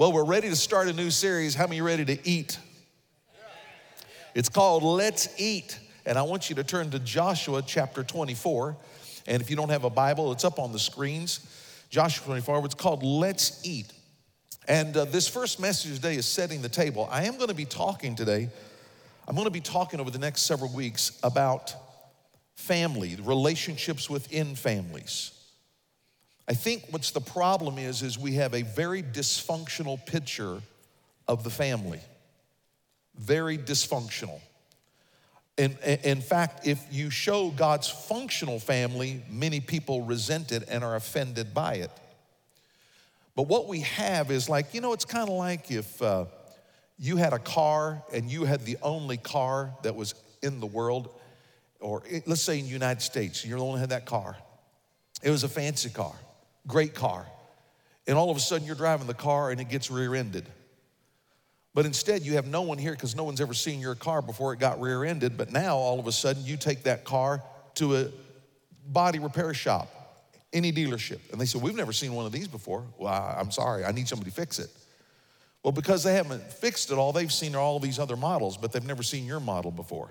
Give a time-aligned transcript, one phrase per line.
[0.00, 1.54] Well, we're ready to start a new series.
[1.54, 2.58] How many ready to eat?
[4.34, 5.78] It's called Let's Eat.
[6.06, 8.78] And I want you to turn to Joshua chapter 24.
[9.26, 11.40] And if you don't have a Bible, it's up on the screens.
[11.90, 13.92] Joshua 24, it's called Let's Eat.
[14.66, 17.06] And uh, this first message today is setting the table.
[17.12, 18.48] I am going to be talking today,
[19.28, 21.74] I'm going to be talking over the next several weeks about
[22.56, 25.39] family, relationships within families.
[26.50, 30.60] I think what's the problem is is we have a very dysfunctional picture
[31.28, 32.00] of the family.
[33.16, 34.40] Very dysfunctional.
[35.56, 40.96] In, in fact, if you show God's functional family, many people resent it and are
[40.96, 41.92] offended by it.
[43.36, 46.24] But what we have is like, you know, it's kind of like if uh,
[46.98, 51.10] you had a car and you had the only car that was in the world,
[51.78, 54.36] or let's say in the United States, you're only had that car.
[55.22, 56.16] It was a fancy car
[56.66, 57.26] great car.
[58.06, 60.46] And all of a sudden you're driving the car and it gets rear ended.
[61.72, 64.52] But instead, you have no one here because no one's ever seen your car before
[64.52, 65.36] it got rear ended.
[65.36, 67.42] But now, all of a sudden, you take that car
[67.76, 68.08] to a
[68.86, 69.88] body repair shop,
[70.52, 71.20] any dealership.
[71.30, 72.84] And they say, We've never seen one of these before.
[72.98, 74.70] Well, I'm sorry, I need somebody to fix it.
[75.62, 78.84] Well, because they haven't fixed it all, they've seen all these other models, but they've
[78.84, 80.08] never seen your model before.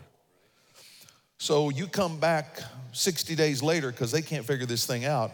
[1.39, 5.31] So you come back 60 days later because they can't figure this thing out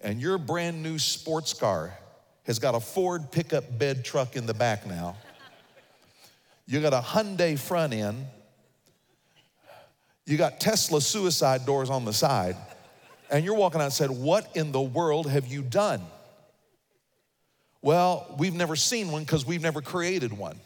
[0.00, 1.96] and your brand new sports car
[2.44, 5.16] has got a Ford pickup bed truck in the back now.
[6.66, 8.26] You got a Hyundai front end.
[10.26, 12.56] You got Tesla suicide doors on the side.
[13.30, 16.02] And you're walking out and said, What in the world have you done?
[17.82, 20.58] Well, we've never seen one because we've never created one.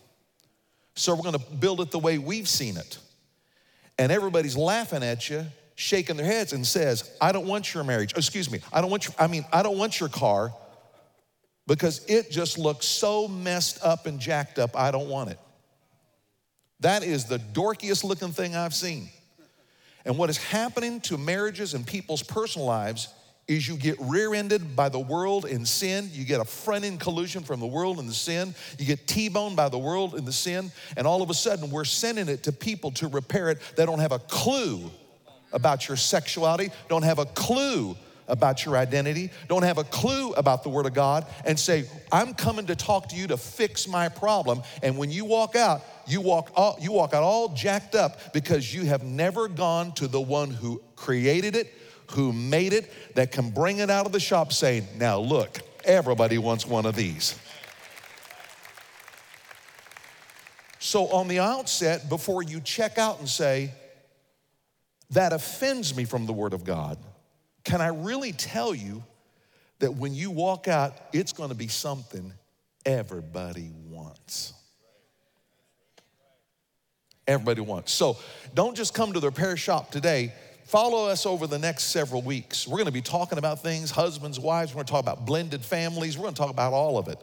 [0.97, 2.99] So we're going to build it the way we've seen it.
[3.99, 8.13] And everybody's laughing at you shaking their heads and says, I don't want your marriage.
[8.17, 10.53] Excuse me, I don't want your, I mean, I don't want your car
[11.67, 15.39] because it just looks so messed up and jacked up, I don't want it.
[16.81, 19.09] That is the dorkiest looking thing I've seen.
[20.05, 23.09] And what is happening to marriages and people's personal lives
[23.47, 26.09] is you get rear-ended by the world in sin.
[26.13, 28.55] You get a front-end collision from the world and the sin.
[28.79, 30.73] You get T-boned by the world and the sin.
[30.97, 33.99] And all of a sudden, we're sending it to people to repair it They don't
[33.99, 34.91] have a clue
[35.55, 37.97] about your sexuality, don't have a clue
[38.29, 42.35] about your identity, don't have a clue about the Word of God, and say, I'm
[42.35, 44.63] coming to talk to you to fix my problem.
[44.83, 48.75] And when you walk out, you walk, all, you walk out all jacked up because
[48.75, 51.73] you have never gone to the one who created it,
[52.13, 56.39] who made it, that can bring it out of the shop saying, Now look, everybody
[56.39, 57.39] wants one of these.
[60.79, 63.73] So, on the outset, before you check out and say,
[65.15, 66.99] that offends me from the Word of God,
[67.65, 69.03] can I really tell you
[69.79, 72.33] that when you walk out, it's going to be something
[72.85, 74.53] everybody wants?
[77.27, 77.93] Everybody wants.
[77.93, 78.19] So
[78.55, 80.33] don't just come to the repair shop today.
[80.65, 82.67] Follow us over the next several weeks.
[82.67, 84.73] We're going to be talking about things husbands, wives.
[84.73, 86.19] We're going to talk about blended families.
[86.19, 87.19] We're going to talk about all of it.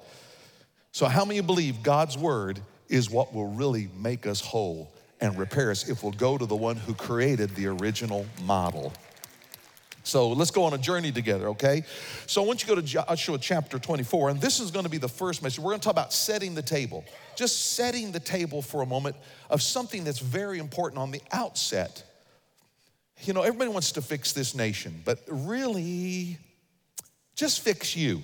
[0.91, 2.59] So, how many believe God's word
[2.89, 4.91] is what will really make us whole?
[5.21, 8.91] And repair us if we'll go to the one who created the original model.
[10.03, 11.83] So let's go on a journey together, okay?
[12.25, 14.89] So I want you to go to Joshua chapter 24, and this is going to
[14.89, 15.59] be the first message.
[15.59, 17.05] We're going to talk about setting the table,
[17.35, 19.15] just setting the table for a moment
[19.51, 22.03] of something that's very important on the outset.
[23.21, 26.39] You know, everybody wants to fix this nation, but really,
[27.35, 28.23] just fix you.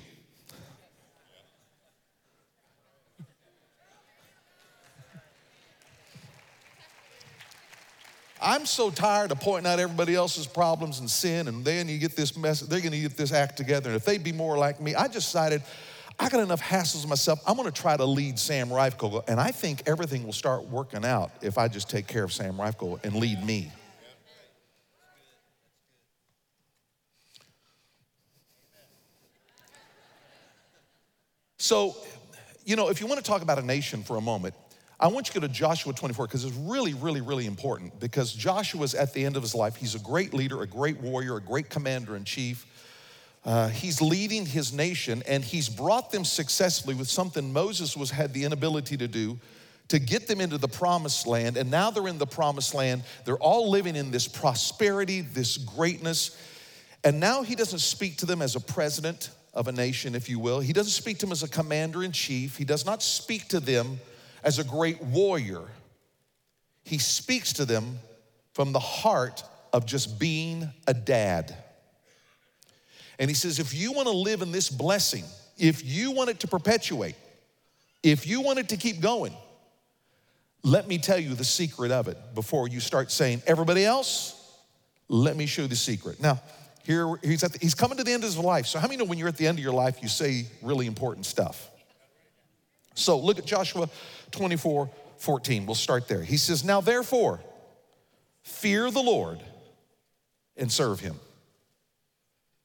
[8.42, 12.16] I'm so tired of pointing out everybody else's problems and sin, and then you get
[12.16, 13.90] this mess, they're gonna get this act together.
[13.90, 15.64] And if they'd be more like me, I just decided
[16.20, 17.40] I got enough hassles myself.
[17.48, 21.32] I'm gonna try to lead Sam Rijfkogel, and I think everything will start working out
[21.42, 23.72] if I just take care of Sam Rijfkogel and lead me.
[31.58, 31.98] So,
[32.66, 34.54] you know, if you want to talk about a nation for a moment,
[35.00, 38.34] I want you to go to Joshua 24 because it's really, really, really important because
[38.34, 39.76] Joshua's at the end of his life.
[39.76, 42.66] He's a great leader, a great warrior, a great commander in chief.
[43.46, 48.34] Uh, he's leading his nation and he's brought them successfully with something Moses was had
[48.34, 49.40] the inability to do
[49.90, 51.58] to get them into the promised land.
[51.58, 53.04] And now they're in the promised land.
[53.24, 56.36] They're all living in this prosperity, this greatness.
[57.04, 60.40] And now he doesn't speak to them as a president of a nation, if you
[60.40, 60.60] will.
[60.60, 62.58] He doesn't speak to them as a commander in chief.
[62.58, 64.00] He does not speak to them
[64.44, 65.62] as a great warrior,
[66.84, 68.00] he speaks to them
[68.54, 69.44] from the heart
[69.74, 71.56] of just being a dad.
[73.20, 75.24] And he says, if you want to live in this blessing,
[75.58, 77.16] if you want it to perpetuate,
[78.04, 79.34] If you want it to keep going,
[80.64, 84.34] let me tell you the secret of it before you start saying, everybody else,
[85.10, 86.22] let me show you the secret.
[86.22, 86.42] Now,
[86.86, 88.66] here he's, the, he's coming to the end of his life.
[88.66, 90.86] So, how many know when you're at the end of your life, you say really
[90.86, 91.70] important stuff?
[92.98, 93.90] So, look at Joshua
[94.32, 95.66] 24 14.
[95.66, 96.24] We'll start there.
[96.24, 97.40] He says, Now therefore,
[98.44, 99.40] fear the Lord
[100.56, 101.20] and serve him.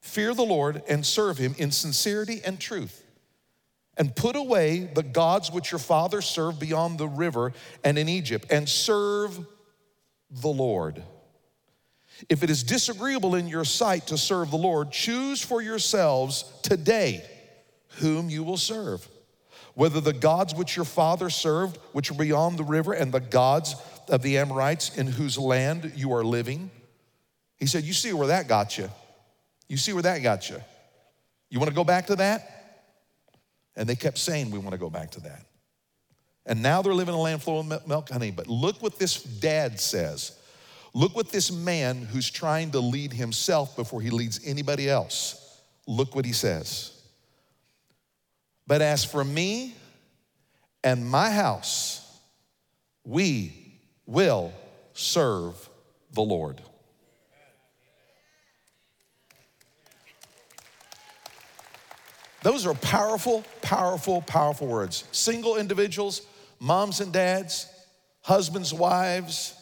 [0.01, 3.05] Fear the Lord and serve him in sincerity and truth.
[3.97, 7.53] And put away the gods which your fathers served beyond the river
[7.85, 9.39] and in Egypt, and serve
[10.31, 11.03] the Lord.
[12.31, 17.23] If it is disagreeable in your sight to serve the Lord, choose for yourselves today
[17.99, 19.07] whom you will serve.
[19.75, 23.75] Whether the gods which your father served, which are beyond the river, and the gods
[24.09, 26.71] of the Amorites in whose land you are living.
[27.57, 28.91] He said, You see where that got you.
[29.69, 30.61] You see where that got you.
[31.49, 32.49] You want to go back to that?
[33.77, 35.47] And they kept saying, We want to go back to that.
[36.45, 38.33] And now they're living in a land flowing with milk and honey.
[38.33, 40.37] But look what this dad says.
[40.95, 46.15] Look what this man who's trying to lead himself before he leads anybody else, look
[46.15, 47.02] what he says.
[48.73, 49.75] But as for me
[50.83, 52.11] and my house,
[53.05, 53.53] we
[54.07, 54.51] will
[54.95, 55.69] serve
[56.15, 56.63] the Lord.
[62.43, 65.05] Those are powerful, powerful, powerful words.
[65.13, 66.23] Single individuals,
[66.59, 67.67] moms and dads,
[68.23, 69.53] husbands, wives.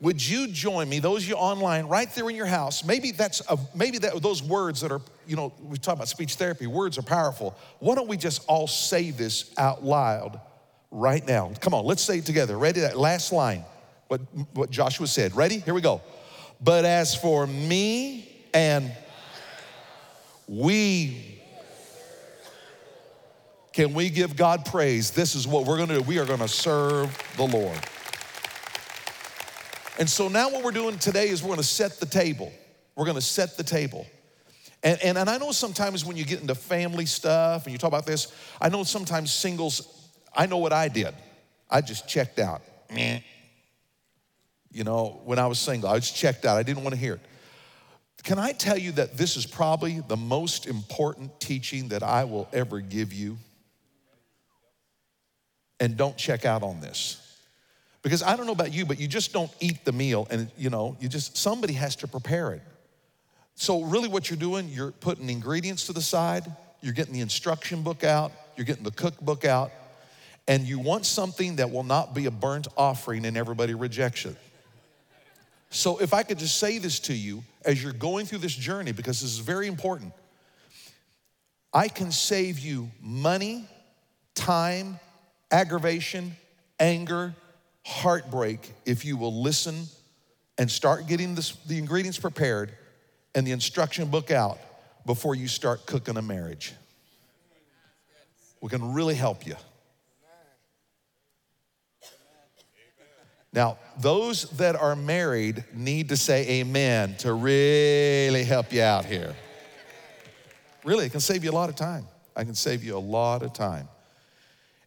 [0.00, 2.84] Would you join me, those of you online, right there in your house?
[2.84, 6.36] Maybe that's a, maybe that those words that are, you know, we talk about speech
[6.36, 6.68] therapy.
[6.68, 7.56] Words are powerful.
[7.80, 10.40] Why don't we just all say this out loud
[10.92, 11.52] right now?
[11.60, 12.56] Come on, let's say it together.
[12.56, 12.80] Ready?
[12.80, 13.64] That last line.
[14.06, 14.20] What
[14.54, 15.34] what Joshua said.
[15.34, 15.58] Ready?
[15.58, 16.00] Here we go.
[16.60, 18.92] But as for me and
[20.46, 21.40] we
[23.72, 25.10] can we give God praise?
[25.10, 26.02] This is what we're gonna do.
[26.02, 27.78] We are gonna serve the Lord.
[29.98, 32.52] And so now what we're doing today is we're gonna set the table.
[32.96, 34.06] We're gonna set the table.
[34.82, 37.88] And, and, and I know sometimes when you get into family stuff and you talk
[37.88, 41.14] about this, I know sometimes singles, I know what I did.
[41.68, 42.62] I just checked out.
[44.70, 46.56] You know, when I was single, I just checked out.
[46.56, 47.20] I didn't want to hear it.
[48.22, 52.48] Can I tell you that this is probably the most important teaching that I will
[52.52, 53.38] ever give you?
[55.80, 57.27] and don't check out on this.
[58.08, 60.70] Because I don't know about you, but you just don't eat the meal and you
[60.70, 62.62] know, you just, somebody has to prepare it.
[63.54, 66.50] So, really, what you're doing, you're putting ingredients to the side,
[66.80, 69.72] you're getting the instruction book out, you're getting the cookbook out,
[70.46, 74.38] and you want something that will not be a burnt offering and everybody rejects it.
[75.68, 78.92] So, if I could just say this to you as you're going through this journey,
[78.92, 80.14] because this is very important,
[81.74, 83.66] I can save you money,
[84.34, 84.98] time,
[85.50, 86.36] aggravation,
[86.80, 87.34] anger,
[87.88, 89.86] heartbreak if you will listen
[90.58, 92.70] and start getting this, the ingredients prepared
[93.34, 94.58] and the instruction book out
[95.06, 96.74] before you start cooking a marriage.
[98.60, 99.56] We can really help you.
[103.54, 109.34] Now, those that are married need to say amen to really help you out here.
[110.84, 112.06] Really, it can save you a lot of time.
[112.36, 113.88] I can save you a lot of time.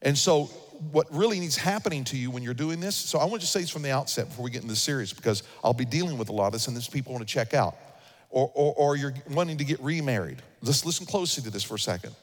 [0.03, 0.51] And so,
[0.89, 3.53] what really needs happening to you when you're doing this, so I want to just
[3.53, 6.17] say this from the outset before we get into the series, because I'll be dealing
[6.17, 7.75] with a lot of this and this people want to check out.
[8.29, 10.41] Or, or, or you're wanting to get remarried.
[10.61, 12.15] Let's listen closely to this for a second.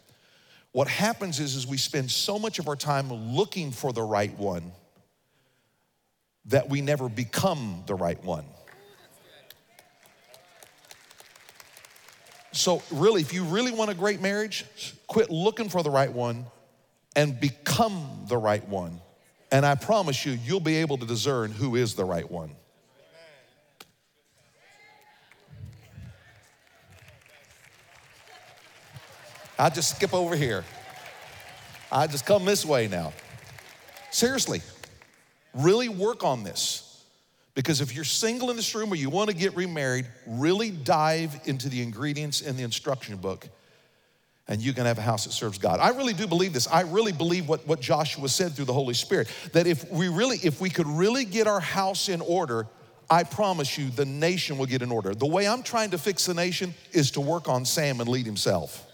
[0.73, 4.37] What happens is, is we spend so much of our time looking for the right
[4.39, 4.73] one
[6.47, 8.47] that we never become the right one.
[12.53, 14.65] So, really, if you really want a great marriage,
[15.07, 16.47] quit looking for the right one
[17.17, 19.01] and become the right one.
[19.51, 22.51] And I promise you, you'll be able to discern who is the right one.
[29.59, 30.65] I just skip over here.
[31.91, 33.13] I just come this way now.
[34.11, 34.63] Seriously,
[35.55, 36.85] really work on this.
[37.55, 41.41] Because if you're single in this room or you want to get remarried, really dive
[41.47, 43.49] into the ingredients in the instruction book
[44.49, 45.79] and you can have a house that serves God.
[45.79, 46.67] I really do believe this.
[46.67, 50.39] I really believe what, what Joshua said through the Holy Spirit that if we really,
[50.43, 52.67] if we could really get our house in order,
[53.11, 55.15] I promise you the nation will get in order.
[55.15, 58.27] The way I'm trying to fix the nation is to work on Sam and lead
[58.27, 58.87] himself.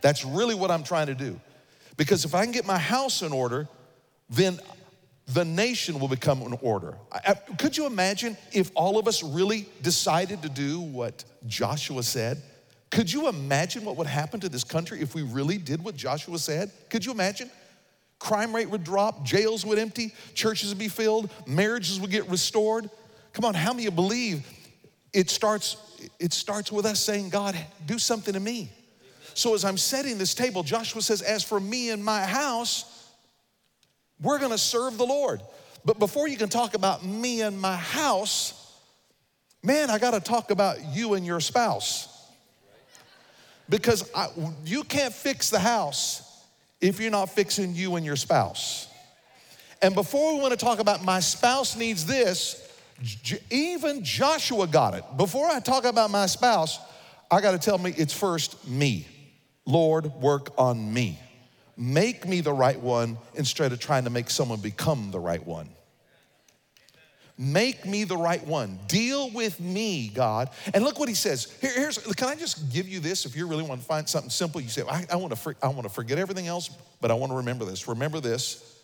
[0.00, 1.40] That's really what I'm trying to do.
[1.96, 3.68] Because if I can get my house in order,
[4.28, 4.58] then
[5.28, 6.96] the nation will become in order.
[7.58, 12.42] Could you imagine if all of us really decided to do what Joshua said?
[12.94, 16.38] Could you imagine what would happen to this country if we really did what Joshua
[16.38, 16.70] said?
[16.88, 17.50] Could you imagine?
[18.24, 22.88] crime rate would drop, jails would empty, churches would be filled, marriages would get restored.
[23.34, 24.46] Come on, how many believe
[25.12, 25.76] it starts,
[26.18, 28.72] it starts with us saying, God, do something to me.
[29.34, 33.12] So as I'm setting this table, Joshua says, As for me and my house,
[34.22, 35.42] we're gonna serve the Lord.
[35.84, 38.72] But before you can talk about me and my house,
[39.62, 42.13] man, I gotta talk about you and your spouse.
[43.68, 44.28] Because I,
[44.64, 46.22] you can't fix the house
[46.80, 48.88] if you're not fixing you and your spouse.
[49.80, 52.60] And before we wanna talk about my spouse needs this,
[53.50, 55.04] even Joshua got it.
[55.16, 56.78] Before I talk about my spouse,
[57.30, 59.06] I gotta tell me it's first me.
[59.66, 61.18] Lord, work on me.
[61.76, 65.68] Make me the right one instead of trying to make someone become the right one.
[67.36, 68.78] Make me the right one.
[68.86, 70.50] Deal with me, God.
[70.72, 71.52] And look what he says.
[71.60, 74.30] Here, here's, can I just give you this if you really want to find something
[74.30, 74.60] simple?
[74.60, 77.32] You say, I, I, want to I want to forget everything else, but I want
[77.32, 77.88] to remember this.
[77.88, 78.82] Remember this.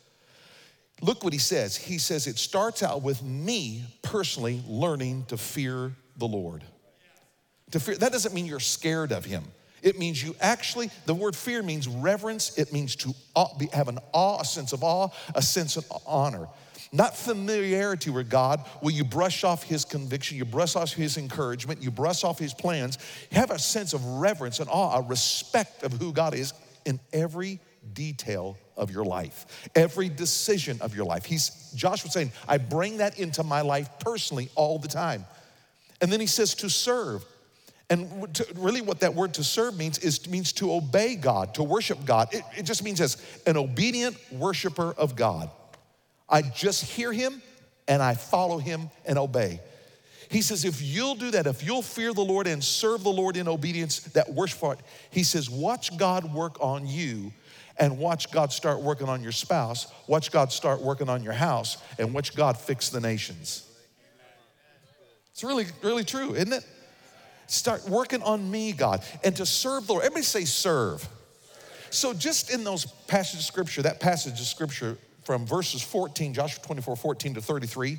[1.01, 1.77] Look what he says.
[1.77, 6.65] He says it starts out with me personally learning to fear the Lord.
[7.71, 9.45] To fear, that doesn't mean you're scared of him.
[9.83, 12.59] It means you actually, the word fear means reverence.
[12.59, 13.15] It means to
[13.73, 16.49] have an awe, a sense of awe, a sense of honor.
[16.93, 21.83] Not familiarity with God, where you brush off His conviction, you brush off His encouragement,
[21.83, 22.99] you brush off His plans.
[23.31, 26.53] Have a sense of reverence and awe, a respect of who God is
[26.85, 27.61] in every
[27.93, 31.25] detail of your life, every decision of your life.
[31.25, 35.25] He's Joshua saying, I bring that into my life personally all the time.
[36.01, 37.25] And then he says to serve.
[37.89, 41.63] And to, really, what that word to serve means is means to obey God, to
[41.65, 42.33] worship God.
[42.33, 45.51] It, it just means as an obedient worshiper of God.
[46.31, 47.43] I just hear Him
[47.89, 49.61] and I follow Him and obey.
[50.31, 53.37] He says, if you'll do that, if you'll fear the Lord and serve the Lord
[53.37, 57.33] in obedience, that worship part, He says, watch God work on you
[57.79, 61.79] and watch God start working on your spouse, watch God start working on your house,
[61.99, 63.67] and watch God fix the nations.
[65.33, 66.65] It's really, really true, isn't it?
[67.47, 70.05] Start working on me, God, and to serve the Lord.
[70.05, 71.09] Everybody say serve.
[71.89, 76.63] So, just in those passages of scripture, that passage of scripture from verses 14, Joshua
[76.65, 77.99] 24, 14 to 33,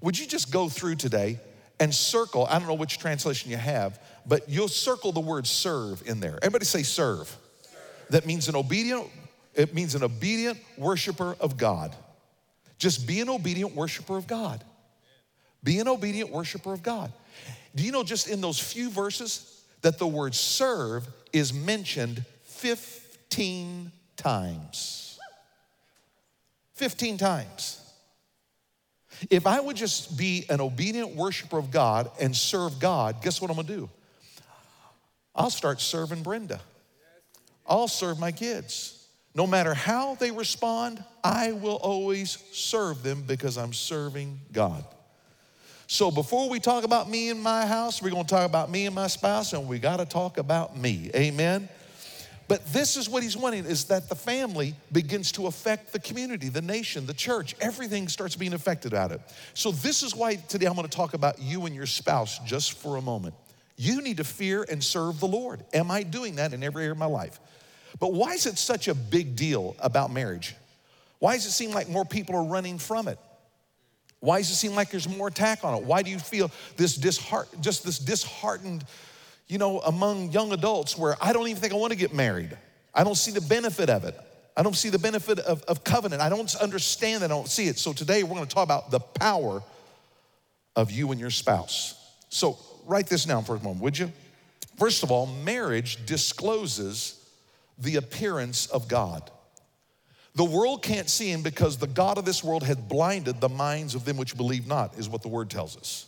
[0.00, 1.40] would you just go through today
[1.80, 2.46] and circle?
[2.46, 6.38] I don't know which translation you have, but you'll circle the word serve in there.
[6.42, 7.28] Everybody say serve.
[7.28, 7.78] serve.
[8.10, 9.06] That means an obedient,
[9.54, 11.96] it means an obedient worshiper of God.
[12.78, 14.62] Just be an obedient worshiper of God.
[15.64, 17.12] Be an obedient worshiper of God.
[17.74, 23.90] Do you know just in those few verses that the word serve is mentioned 15
[24.16, 25.07] times?
[26.78, 27.74] 15 times.
[29.30, 33.50] If I would just be an obedient worshiper of God and serve God, guess what
[33.50, 33.90] I'm gonna do?
[35.34, 36.60] I'll start serving Brenda.
[37.66, 39.06] I'll serve my kids.
[39.34, 44.84] No matter how they respond, I will always serve them because I'm serving God.
[45.86, 48.86] So before we talk about me and my house, we're going to talk about me
[48.86, 51.10] and my spouse, and we got to talk about me.
[51.14, 51.68] Amen.
[52.48, 56.48] But this is what he's wanting is that the family begins to affect the community,
[56.48, 57.54] the nation, the church.
[57.60, 59.20] Everything starts being affected out it.
[59.52, 62.78] So this is why today I'm going to talk about you and your spouse just
[62.78, 63.34] for a moment.
[63.76, 65.62] You need to fear and serve the Lord.
[65.74, 67.38] Am I doing that in every area of my life?
[68.00, 70.56] But why is it such a big deal about marriage?
[71.18, 73.18] Why does it seem like more people are running from it?
[74.20, 75.84] Why does it seem like there's more attack on it?
[75.84, 78.84] Why do you feel this disheart, just this disheartened,
[79.48, 82.56] you know, among young adults where I don't even think I want to get married?
[82.94, 84.18] I don't see the benefit of it.
[84.56, 86.20] I don't see the benefit of, of covenant.
[86.20, 87.26] I don't understand that.
[87.26, 87.78] I don't see it.
[87.78, 89.62] So today we're going to talk about the power
[90.74, 91.94] of you and your spouse.
[92.28, 94.12] So write this down for a moment, would you?
[94.76, 97.24] First of all, marriage discloses
[97.78, 99.30] the appearance of God.
[100.34, 103.94] The world can't see him because the God of this world had blinded the minds
[103.94, 106.06] of them which believe not, is what the word tells us.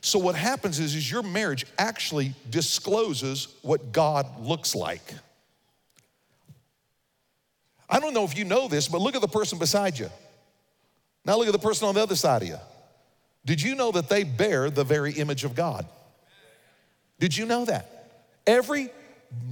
[0.00, 5.14] So what happens is, is your marriage actually discloses what God looks like.
[7.90, 10.10] I don't know if you know this, but look at the person beside you.
[11.24, 12.58] Now look at the person on the other side of you.
[13.44, 15.86] Did you know that they bear the very image of God?
[17.18, 18.10] Did you know that?
[18.46, 18.90] Every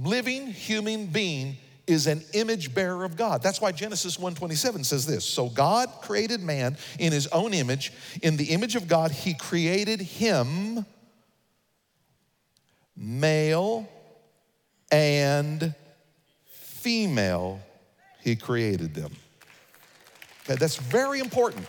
[0.03, 3.41] living human being is an image bearer of God.
[3.41, 5.25] That's why Genesis 1:27 says this.
[5.25, 10.01] So God created man in his own image, in the image of God he created
[10.01, 10.85] him
[12.95, 13.87] male
[14.91, 15.73] and
[16.45, 17.59] female
[18.21, 19.15] he created them.
[20.43, 21.65] Okay, that's very important.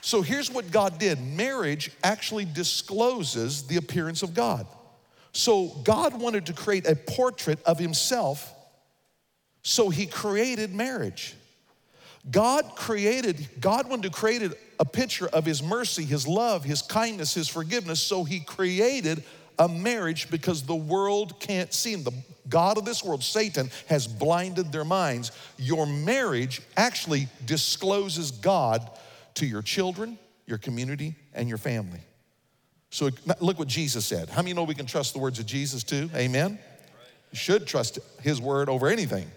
[0.00, 1.20] So here's what God did.
[1.20, 4.66] Marriage actually discloses the appearance of God.
[5.32, 8.54] So God wanted to create a portrait of himself
[9.62, 11.34] So he created marriage.
[12.30, 14.42] God created, God wanted to create
[14.78, 18.00] a picture of his mercy, his love, his kindness, his forgiveness.
[18.00, 19.24] So he created
[19.58, 22.02] a marriage because the world can't see him.
[22.02, 22.12] The
[22.48, 25.32] God of this world, Satan, has blinded their minds.
[25.58, 28.90] Your marriage actually discloses God
[29.34, 32.00] to your children, your community, and your family.
[32.90, 33.08] So
[33.40, 34.28] look what Jesus said.
[34.28, 36.10] How many know we can trust the words of Jesus too?
[36.14, 36.58] Amen?
[37.30, 39.30] You should trust his word over anything.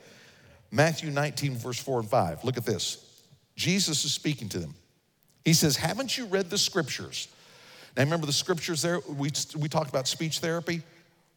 [0.71, 2.43] Matthew 19, verse 4 and 5.
[2.43, 2.97] Look at this.
[3.55, 4.73] Jesus is speaking to them.
[5.45, 7.27] He says, Haven't you read the scriptures?
[7.95, 8.99] Now, remember the scriptures there?
[9.07, 10.81] We, we talked about speech therapy,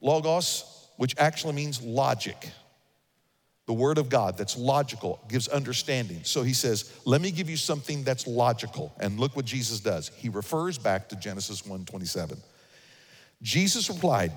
[0.00, 2.48] logos, which actually means logic.
[3.66, 6.20] The word of God that's logical, gives understanding.
[6.22, 8.94] So he says, Let me give you something that's logical.
[9.00, 10.10] And look what Jesus does.
[10.16, 12.38] He refers back to Genesis 1 27.
[13.42, 14.32] Jesus replied,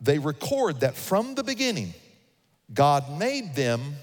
[0.00, 1.92] They record that from the beginning,
[2.72, 3.96] God made them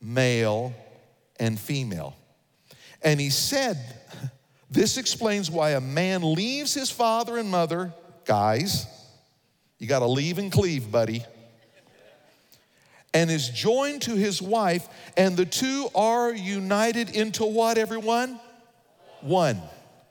[0.00, 0.74] male
[1.38, 2.16] and female.
[3.02, 3.78] And he said,
[4.70, 7.92] this explains why a man leaves his father and mother.
[8.24, 8.86] Guys,
[9.78, 11.24] you got to leave and cleave, buddy.
[13.12, 18.38] And is joined to his wife, and the two are united into what, everyone?
[19.20, 19.60] One.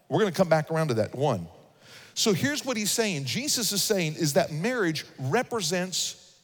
[0.10, 1.48] We're to come back around to that one.
[2.13, 6.36] So here's what he's saying Jesus is saying is that marriage represents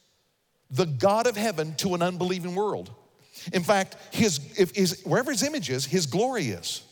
[0.70, 2.90] the God of heaven to an unbelieving world.
[3.52, 6.82] In fact, his, if, his, wherever his image is, his glory is.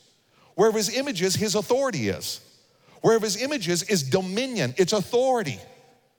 [0.54, 2.40] Wherever his image is, his authority is.
[3.00, 5.58] Wherever his image is, is dominion, it's authority.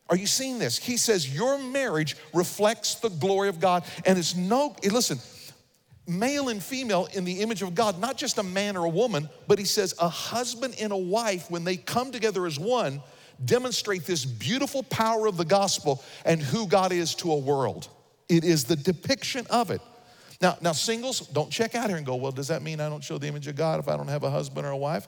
[0.09, 0.77] Are you seeing this?
[0.77, 5.19] He says your marriage reflects the glory of God, and it's no, listen,
[6.07, 9.29] male and female in the image of God, not just a man or a woman,
[9.47, 13.01] but he says a husband and a wife, when they come together as one,
[13.43, 17.89] demonstrate this beautiful power of the gospel and who God is to a world.
[18.29, 19.81] It is the depiction of it.
[20.41, 23.03] Now, now, singles, don't check out here and go, well, does that mean I don't
[23.03, 25.07] show the image of God if I don't have a husband or a wife?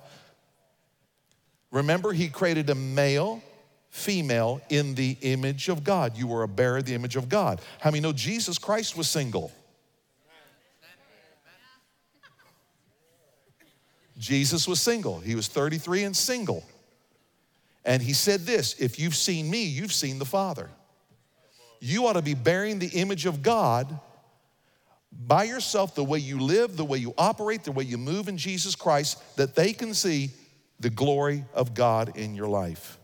[1.71, 3.43] Remember, he created a male,
[3.89, 6.17] female in the image of God.
[6.17, 7.62] You were a bearer of the image of God.
[7.80, 9.52] How many know Jesus Christ was single?
[14.17, 15.19] Jesus was single.
[15.19, 16.63] He was 33 and single.
[17.86, 20.69] And he said this if you've seen me, you've seen the Father.
[21.80, 24.00] You ought to be bearing the image of God
[25.12, 28.38] by yourself, the way you live, the way you operate, the way you move in
[28.38, 30.32] Jesus Christ, that they can see
[30.80, 32.97] the glory of God in your life.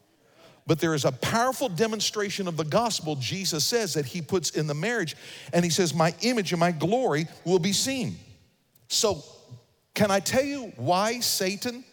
[0.65, 4.67] But there is a powerful demonstration of the gospel, Jesus says, that he puts in
[4.67, 5.15] the marriage.
[5.51, 8.15] And he says, My image and my glory will be seen.
[8.87, 9.23] So,
[9.93, 11.83] can I tell you why Satan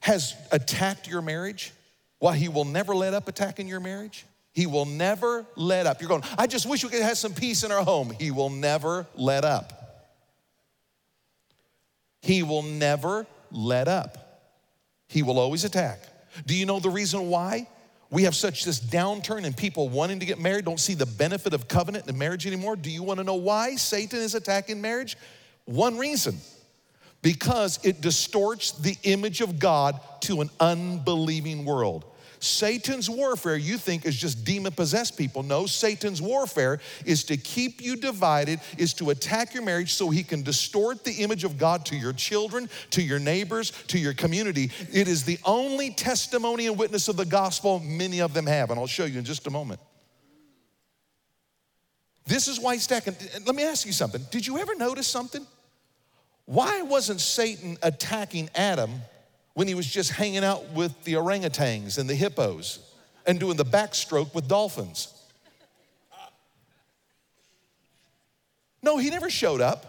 [0.00, 1.72] has attacked your marriage?
[2.18, 4.24] Why he will never let up attacking your marriage?
[4.52, 6.00] He will never let up.
[6.00, 8.14] You're going, I just wish we could have some peace in our home.
[8.20, 9.72] He will never let up.
[12.22, 14.42] He will never let up.
[15.08, 16.00] He will always attack.
[16.46, 17.68] Do you know the reason why?
[18.10, 21.52] We have such this downturn in people wanting to get married, don't see the benefit
[21.52, 22.76] of covenant and marriage anymore.
[22.76, 25.16] Do you want to know why Satan is attacking marriage?
[25.64, 26.38] One reason
[27.22, 32.04] because it distorts the image of God to an unbelieving world.
[32.44, 35.42] Satan's warfare, you think, is just demon possessed people.
[35.42, 40.22] No, Satan's warfare is to keep you divided, is to attack your marriage so he
[40.22, 44.70] can distort the image of God to your children, to your neighbors, to your community.
[44.92, 48.78] It is the only testimony and witness of the gospel many of them have, and
[48.78, 49.80] I'll show you in just a moment.
[52.26, 53.16] This is why stacking.
[53.46, 54.22] Let me ask you something.
[54.30, 55.46] Did you ever notice something?
[56.46, 59.00] Why wasn't Satan attacking Adam
[59.54, 62.80] when he was just hanging out with the orangutans and the hippos
[63.26, 65.12] and doing the backstroke with dolphins.
[68.82, 69.86] No, he never showed up.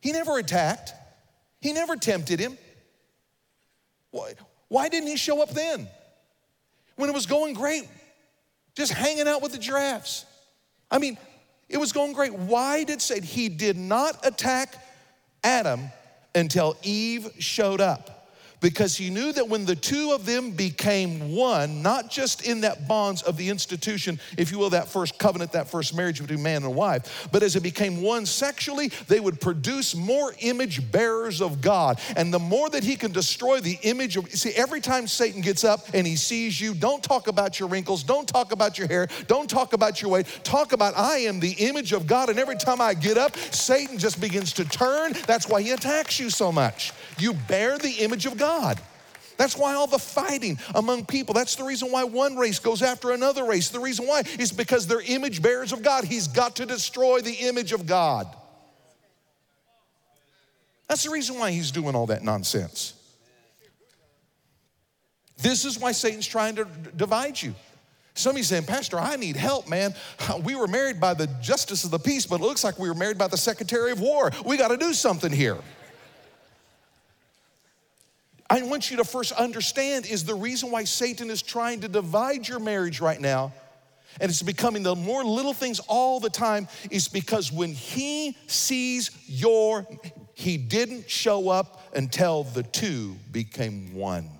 [0.00, 0.92] He never attacked.
[1.60, 2.56] He never tempted him.
[4.12, 4.34] Why,
[4.68, 5.88] why didn't he show up then?
[6.96, 7.88] When it was going great,
[8.76, 10.24] just hanging out with the giraffes.
[10.90, 11.18] I mean,
[11.68, 12.32] it was going great.
[12.32, 13.24] Why did Satan?
[13.24, 14.76] He did not attack
[15.42, 15.90] Adam
[16.34, 18.17] until Eve showed up
[18.60, 22.88] because he knew that when the two of them became one, not just in that
[22.88, 26.64] bonds of the institution, if you will, that first covenant, that first marriage between man
[26.64, 31.60] and wife, but as it became one sexually, they would produce more image bearers of
[31.60, 32.00] God.
[32.16, 35.64] And the more that he can destroy the image of, see, every time Satan gets
[35.64, 39.08] up and he sees you, don't talk about your wrinkles, don't talk about your hair,
[39.26, 42.28] don't talk about your weight, talk about I am the image of God.
[42.28, 45.12] And every time I get up, Satan just begins to turn.
[45.26, 46.92] That's why he attacks you so much.
[47.18, 48.47] You bear the image of God.
[49.38, 51.32] That's why all the fighting among people.
[51.32, 53.68] That's the reason why one race goes after another race.
[53.70, 56.04] The reason why is because they're image bearers of God.
[56.04, 58.26] He's got to destroy the image of God.
[60.88, 62.94] That's the reason why he's doing all that nonsense.
[65.36, 66.64] This is why Satan's trying to
[66.96, 67.54] divide you.
[68.14, 69.94] Some of you saying, Pastor, I need help, man.
[70.42, 72.94] We were married by the justice of the peace, but it looks like we were
[72.94, 74.32] married by the secretary of war.
[74.44, 75.58] We got to do something here.
[78.50, 82.48] I want you to first understand is the reason why Satan is trying to divide
[82.48, 83.52] your marriage right now,
[84.20, 89.10] and it's becoming the more little things all the time, is because when he sees
[89.26, 89.86] your,
[90.34, 94.30] he didn't show up until the two became one.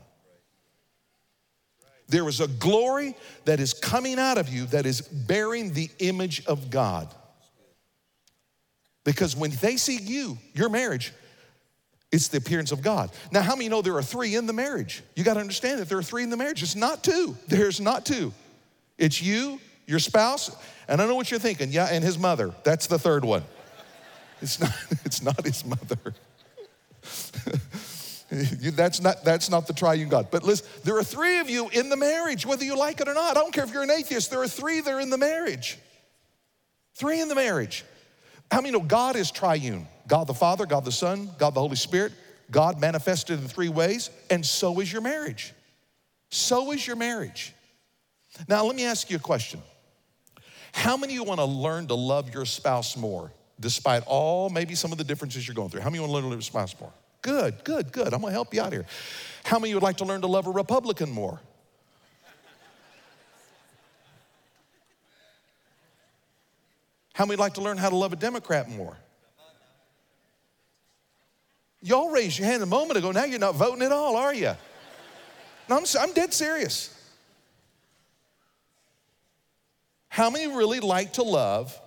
[2.08, 6.44] There is a glory that is coming out of you that is bearing the image
[6.46, 7.14] of God.
[9.04, 11.12] Because when they see you, your marriage,
[12.10, 13.10] it's the appearance of God.
[13.30, 15.02] Now, how many know there are three in the marriage?
[15.14, 16.62] You got to understand that there are three in the marriage.
[16.62, 17.36] It's not two.
[17.48, 18.32] There's not two.
[18.96, 20.50] It's you, your spouse,
[20.88, 21.70] and I know what you're thinking.
[21.70, 22.52] Yeah, and his mother.
[22.64, 23.44] That's the third one.
[24.40, 24.72] It's not,
[25.04, 26.14] it's not his mother.
[28.30, 30.28] that's, not, that's not the triune God.
[30.30, 33.14] But listen, there are three of you in the marriage, whether you like it or
[33.14, 33.36] not.
[33.36, 35.78] I don't care if you're an atheist, there are three that are in the marriage.
[36.94, 37.84] Three in the marriage.
[38.50, 39.86] How many know God is triune?
[40.08, 42.12] God the Father, God the Son, God the Holy Spirit.
[42.50, 45.52] God manifested in three ways, and so is your marriage.
[46.30, 47.52] So is your marriage.
[48.48, 49.60] Now, let me ask you a question.
[50.72, 54.74] How many of you want to learn to love your spouse more, despite all maybe
[54.74, 55.82] some of the differences you're going through?
[55.82, 56.92] How many want to learn to love your spouse more?
[57.20, 58.14] Good, good, good.
[58.14, 58.86] I'm gonna help you out here.
[59.44, 61.40] How many would like to learn to love a Republican more?
[67.12, 68.96] How many would like to learn how to love a Democrat more?
[71.80, 73.12] Y'all raised your hand a moment ago.
[73.12, 74.52] Now you're not voting at all, are you?
[75.68, 76.94] No, I'm, I'm dead serious.
[80.08, 81.78] How many really like to love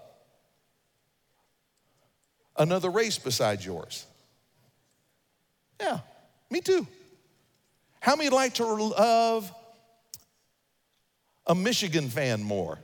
[2.57, 4.05] another race besides yours?
[5.81, 5.99] Yeah,
[6.49, 6.87] me too.
[7.99, 9.51] How many like to love
[11.45, 12.79] a Michigan fan more?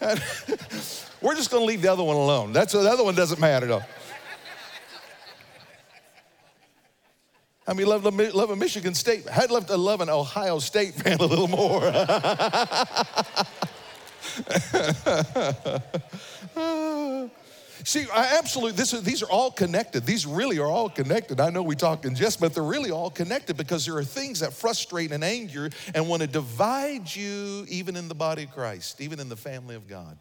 [1.20, 2.52] We're just gonna leave the other one alone.
[2.52, 3.82] That's the other one doesn't matter though.
[7.66, 9.26] I mean, love, love a Michigan State.
[9.34, 11.80] I'd love to love an Ohio State fan a little more.
[17.86, 20.06] See, I absolutely, this, these are all connected.
[20.06, 21.38] These really are all connected.
[21.38, 24.40] I know we talk in jest, but they're really all connected because there are things
[24.40, 29.02] that frustrate and anger and want to divide you, even in the body of Christ,
[29.02, 30.16] even in the family of God.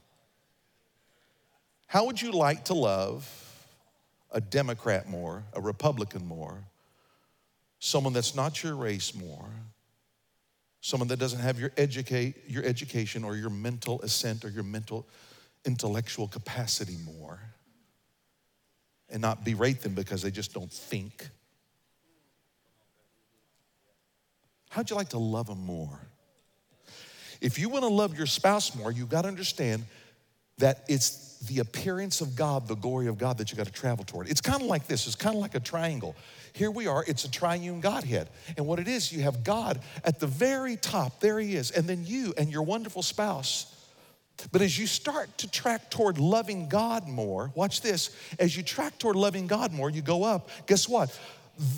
[1.87, 3.29] How would you like to love
[4.31, 6.65] a Democrat more, a Republican more,
[7.79, 9.47] someone that's not your race more,
[10.81, 15.07] someone that doesn't have your educate your education or your mental assent or your mental
[15.63, 17.39] intellectual capacity more?
[19.09, 21.29] And not berate them because they just don't think?
[24.69, 25.99] How'd you like to love them more?
[27.41, 29.85] If you want to love your spouse more, you've got to understand
[30.57, 34.05] that it's the appearance of God, the glory of God that you got to travel
[34.05, 34.29] toward.
[34.29, 36.15] It's kind of like this, it's kind of like a triangle.
[36.53, 38.29] Here we are, it's a triune Godhead.
[38.55, 41.85] And what it is, you have God at the very top, there He is, and
[41.85, 43.72] then you and your wonderful spouse
[44.51, 48.15] but as you start to track toward loving God more, watch this.
[48.39, 50.49] As you track toward loving God more, you go up.
[50.67, 51.17] Guess what?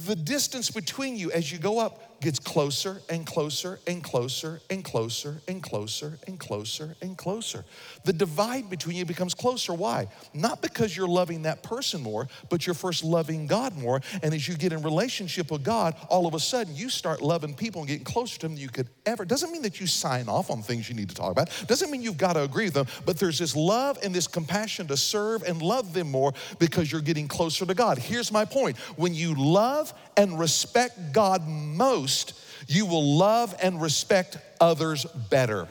[0.05, 4.83] The distance between you as you go up gets closer and closer and closer and
[4.83, 7.65] closer and closer and closer and closer.
[8.03, 9.73] The divide between you becomes closer.
[9.73, 10.07] Why?
[10.33, 14.01] Not because you're loving that person more, but you're first loving God more.
[14.23, 17.53] And as you get in relationship with God, all of a sudden you start loving
[17.53, 19.25] people and getting closer to them than you could ever.
[19.25, 21.49] Doesn't mean that you sign off on things you need to talk about.
[21.67, 24.87] Doesn't mean you've got to agree with them, but there's this love and this compassion
[24.87, 27.97] to serve and love them more because you're getting closer to God.
[27.97, 28.77] Here's my point.
[28.97, 32.33] When you love and respect God most,
[32.67, 35.67] you will love and respect others better.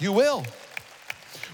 [0.00, 0.44] You will.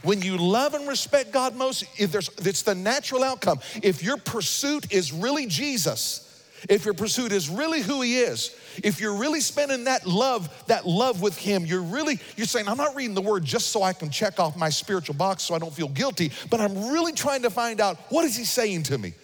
[0.03, 3.61] When you love and respect God most, if there's, it's the natural outcome.
[3.83, 6.27] If your pursuit is really Jesus,
[6.69, 10.87] if your pursuit is really who he is, if you're really spending that love, that
[10.87, 13.93] love with him, you're really, you're saying, I'm not reading the word just so I
[13.93, 17.43] can check off my spiritual box so I don't feel guilty, but I'm really trying
[17.43, 19.15] to find out what is he saying to me?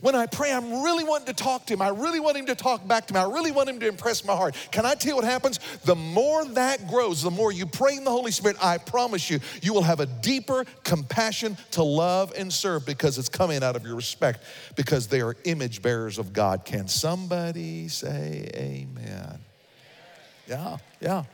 [0.00, 1.82] When I pray, I'm really wanting to talk to him.
[1.82, 3.20] I really want him to talk back to me.
[3.20, 4.56] I really want him to impress my heart.
[4.70, 5.58] Can I tell you what happens?
[5.84, 9.40] The more that grows, the more you pray in the Holy Spirit, I promise you,
[9.62, 13.84] you will have a deeper compassion to love and serve because it's coming out of
[13.84, 14.44] your respect
[14.76, 16.64] because they are image bearers of God.
[16.64, 19.38] Can somebody say amen?
[20.46, 21.24] Yeah, yeah.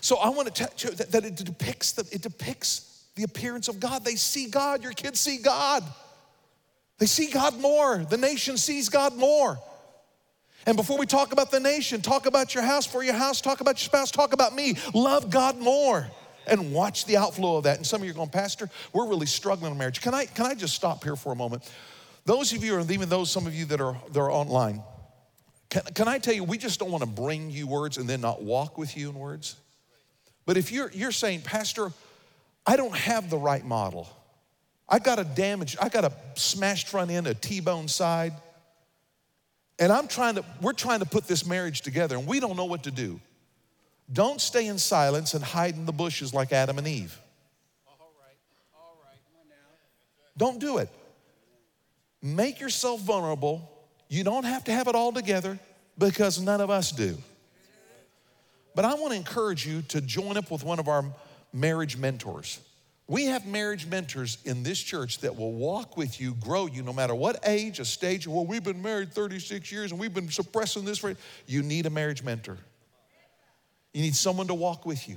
[0.00, 3.80] So I want to tell you that, it depicts the, it depicts the appearance of
[3.80, 4.04] God.
[4.04, 4.82] They see God.
[4.82, 5.84] Your kids see God.
[7.00, 7.98] They see God more.
[7.98, 9.58] The nation sees God more.
[10.66, 13.62] And before we talk about the nation, talk about your house for your house, talk
[13.62, 14.76] about your spouse, talk about me.
[14.94, 16.06] Love God more
[16.46, 17.78] and watch the outflow of that.
[17.78, 20.02] And some of you are going, Pastor, we're really struggling in marriage.
[20.02, 21.68] Can I, can I just stop here for a moment?
[22.26, 24.82] Those of you, or even those, some of you that are, that are online,
[25.70, 28.20] can, can I tell you, we just don't want to bring you words and then
[28.20, 29.56] not walk with you in words?
[30.44, 31.92] But if you're, you're saying, Pastor,
[32.66, 34.08] I don't have the right model.
[34.90, 38.32] I got a damaged, I got a smashed front end, a T-bone side.
[39.78, 42.64] And I'm trying to, we're trying to put this marriage together and we don't know
[42.64, 43.20] what to do.
[44.12, 47.18] Don't stay in silence and hide in the bushes like Adam and Eve.
[47.86, 48.36] All right,
[48.74, 49.18] all right.
[50.36, 50.88] Don't do it.
[52.20, 53.70] Make yourself vulnerable.
[54.08, 55.58] You don't have to have it all together
[55.96, 57.16] because none of us do.
[58.74, 61.04] But I want to encourage you to join up with one of our
[61.52, 62.60] marriage mentors.
[63.10, 66.92] We have marriage mentors in this church that will walk with you, grow you, no
[66.92, 68.24] matter what age, a stage.
[68.28, 71.16] Well, we've been married 36 years and we've been suppressing this for.
[71.48, 72.56] You need a marriage mentor.
[73.92, 75.16] You need someone to walk with you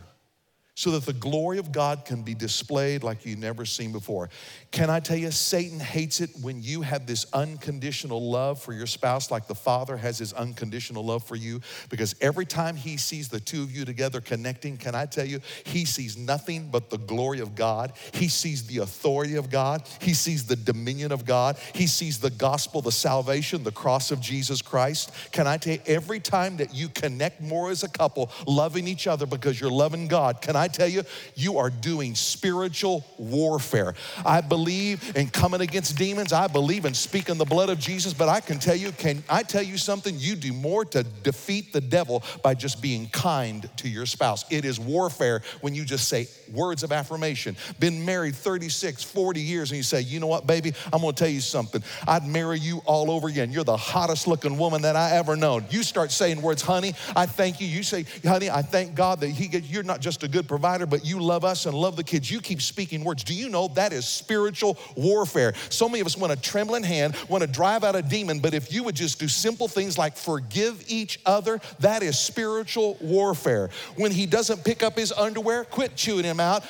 [0.76, 4.30] so that the glory of God can be displayed like you've never seen before.
[4.72, 8.88] Can I tell you, Satan hates it when you have this unconditional love for your
[8.88, 13.30] spouse, like the Father has his unconditional love for you, because every time he sees
[13.30, 16.98] the two of you together connecting, can I tell you, he sees nothing but the
[16.98, 17.94] glory of God.
[18.12, 19.88] He sees the authority of God.
[20.02, 21.58] He sees the dominion of God.
[21.76, 25.12] He sees the gospel, the salvation, the cross of Jesus Christ.
[25.32, 29.06] Can I tell you, every time that you connect more as a couple, loving each
[29.06, 31.04] other because you're loving God, can I tell you,
[31.36, 33.96] you are doing spiritual warfare.
[34.26, 36.34] I believe in coming against demons.
[36.34, 38.14] I believe in speaking the blood of Jesus.
[38.14, 40.16] But I can tell you, can I tell you something?
[40.18, 44.46] You do more to defeat the devil by just being kind to your spouse.
[44.52, 47.56] It is warfare when you just say words of affirmation.
[47.80, 51.28] Been married 36, 40 years, and you say, you know what, baby, I'm gonna tell
[51.28, 51.84] you something.
[52.08, 53.52] I'd marry you all over again.
[53.52, 55.66] You're the hottest looking woman that I ever known.
[55.70, 57.68] You start saying words, honey, I thank you.
[57.68, 61.04] You say, honey, I thank God that he you're not just a good provider, but
[61.04, 62.30] you love us and love the kids.
[62.30, 63.24] You keep speaking words.
[63.24, 64.78] Do you know that is spiritual?
[64.96, 65.54] warfare.
[65.70, 68.54] So many of us want a trembling hand, want to drive out a demon, but
[68.54, 73.70] if you would just do simple things like forgive each other, that is spiritual warfare.
[73.96, 76.64] When he doesn't pick up his underwear, quit chewing him out.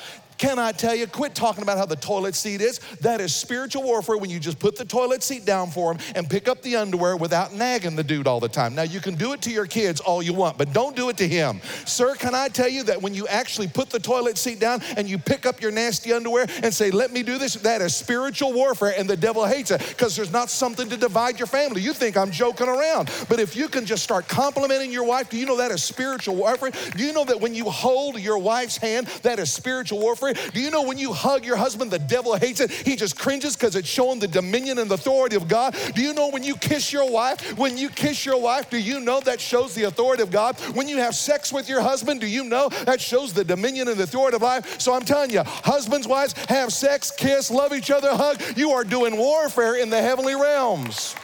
[0.44, 2.78] Can I tell you, quit talking about how the toilet seat is?
[3.00, 6.28] That is spiritual warfare when you just put the toilet seat down for him and
[6.28, 8.74] pick up the underwear without nagging the dude all the time.
[8.74, 11.16] Now, you can do it to your kids all you want, but don't do it
[11.16, 11.62] to him.
[11.86, 15.08] Sir, can I tell you that when you actually put the toilet seat down and
[15.08, 18.52] you pick up your nasty underwear and say, Let me do this, that is spiritual
[18.52, 21.80] warfare, and the devil hates it because there's not something to divide your family.
[21.80, 23.10] You think I'm joking around.
[23.30, 26.36] But if you can just start complimenting your wife, do you know that is spiritual
[26.36, 26.70] warfare?
[26.94, 30.33] Do you know that when you hold your wife's hand, that is spiritual warfare?
[30.52, 32.70] Do you know when you hug your husband, the devil hates it?
[32.70, 35.76] He just cringes because it's showing the dominion and the authority of God.
[35.94, 37.56] Do you know when you kiss your wife?
[37.58, 40.58] When you kiss your wife, do you know that shows the authority of God?
[40.74, 43.98] When you have sex with your husband, do you know that shows the dominion and
[43.98, 44.80] the authority of life?
[44.80, 48.40] So I'm telling you, husbands, wives, have sex, kiss, love each other, hug.
[48.56, 51.14] You are doing warfare in the heavenly realms.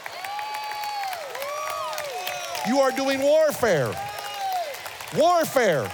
[2.67, 3.93] You are doing warfare.
[5.15, 5.91] Warfare.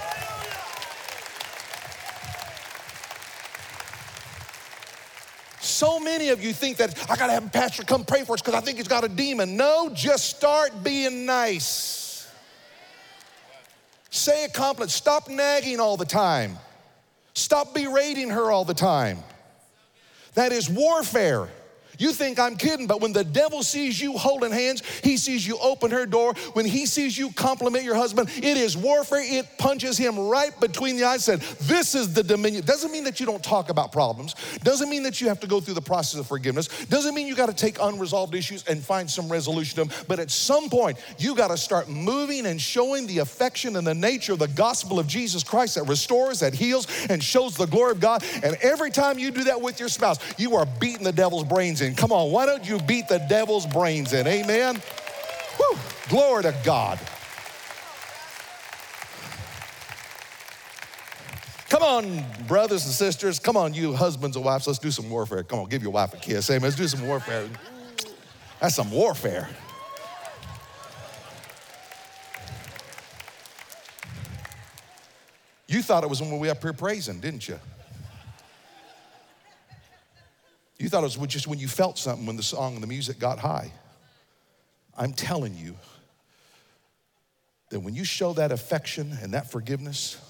[5.78, 8.42] So many of you think that I gotta have a pastor come pray for us
[8.42, 9.56] because I think he's got a demon.
[9.56, 12.28] No, just start being nice.
[14.10, 14.90] Say a compliment.
[14.90, 16.58] Stop nagging all the time.
[17.34, 19.18] Stop berating her all the time.
[20.34, 21.48] That is warfare.
[21.98, 25.58] You think I'm kidding, but when the devil sees you holding hands, he sees you
[25.58, 26.34] open her door.
[26.52, 29.22] When he sees you compliment your husband, it is warfare.
[29.22, 31.24] It punches him right between the eyes.
[31.24, 34.34] Said, "This is the dominion." Doesn't mean that you don't talk about problems.
[34.62, 36.68] Doesn't mean that you have to go through the process of forgiveness.
[36.88, 40.04] Doesn't mean you got to take unresolved issues and find some resolution to them.
[40.06, 43.94] But at some point, you got to start moving and showing the affection and the
[43.94, 47.92] nature of the gospel of Jesus Christ that restores, that heals, and shows the glory
[47.92, 48.24] of God.
[48.42, 51.80] And every time you do that with your spouse, you are beating the devil's brains
[51.80, 54.26] in Come on, why don't you beat the devil's brains in?
[54.26, 54.76] Amen.
[55.56, 56.98] Whew, glory to God.
[61.68, 63.38] Come on, brothers and sisters.
[63.38, 64.66] Come on, you husbands and wives.
[64.66, 65.42] Let's do some warfare.
[65.42, 66.48] Come on, give your wife a kiss.
[66.50, 66.62] Amen.
[66.62, 67.46] Let's do some warfare.
[68.60, 69.48] That's some warfare.
[75.66, 77.60] You thought it was when we were up here praising, didn't you?
[80.78, 83.18] You thought it was just when you felt something when the song and the music
[83.18, 83.72] got high.
[84.96, 85.74] I'm telling you
[87.70, 90.20] that when you show that affection and that forgiveness,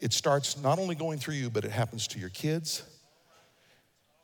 [0.00, 2.82] it starts not only going through you, but it happens to your kids,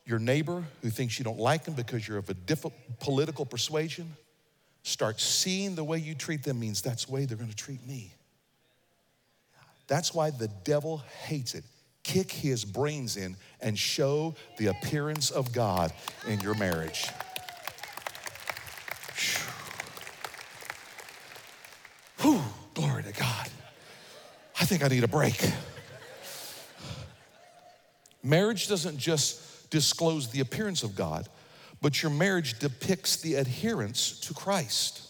[0.05, 4.13] your neighbor who thinks you don't like them because you're of a different political persuasion.
[4.83, 7.85] Start seeing the way you treat them means that's the way they're going to treat
[7.87, 8.13] me.
[9.87, 11.63] That's why the devil hates it.
[12.05, 15.91] Kick his brains in and show the appearance of God
[16.27, 17.07] in your marriage.
[22.19, 22.41] Whew,
[22.75, 23.49] glory to God.
[24.61, 25.51] I think I need a break.
[28.21, 31.27] Marriage doesn't just disclose the appearance of God,
[31.81, 35.01] but your marriage depicts the adherence to Christ.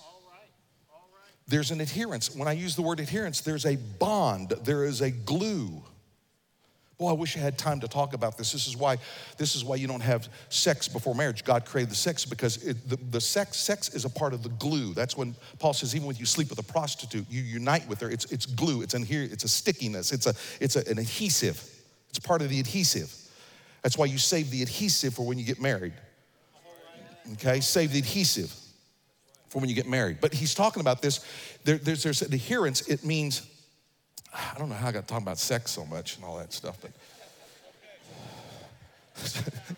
[1.45, 2.33] There's an adherence.
[2.33, 5.83] When I use the word adherence, there's a bond, there is a glue.
[6.97, 8.53] Boy, I wish I had time to talk about this.
[8.53, 8.97] This is why,
[9.37, 11.43] this is why you don't have sex before marriage.
[11.43, 14.49] God created the sex because it, the, the sex, sex is a part of the
[14.49, 14.93] glue.
[14.93, 18.09] That's when Paul says, even when you sleep with a prostitute, you unite with her.
[18.09, 18.81] It's, it's glue.
[18.81, 19.23] It's here.
[19.23, 20.13] It's a stickiness.
[20.13, 21.61] It's a, it's a, an adhesive.
[22.09, 23.13] It's part of the adhesive.
[23.81, 25.93] That's why you save the adhesive for when you get married.
[27.33, 28.55] Okay, save the adhesive
[29.49, 30.19] for when you get married.
[30.21, 31.25] But he's talking about this.
[31.65, 32.87] There, there's, there's adherence.
[32.87, 33.41] It means
[34.35, 36.77] I don't know how I got talking about sex so much and all that stuff,
[36.81, 36.91] but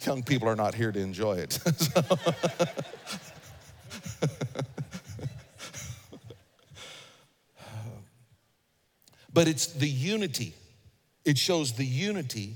[0.05, 1.59] young people are not here to enjoy it.
[9.31, 10.55] but it's the unity.
[11.23, 12.55] It shows the unity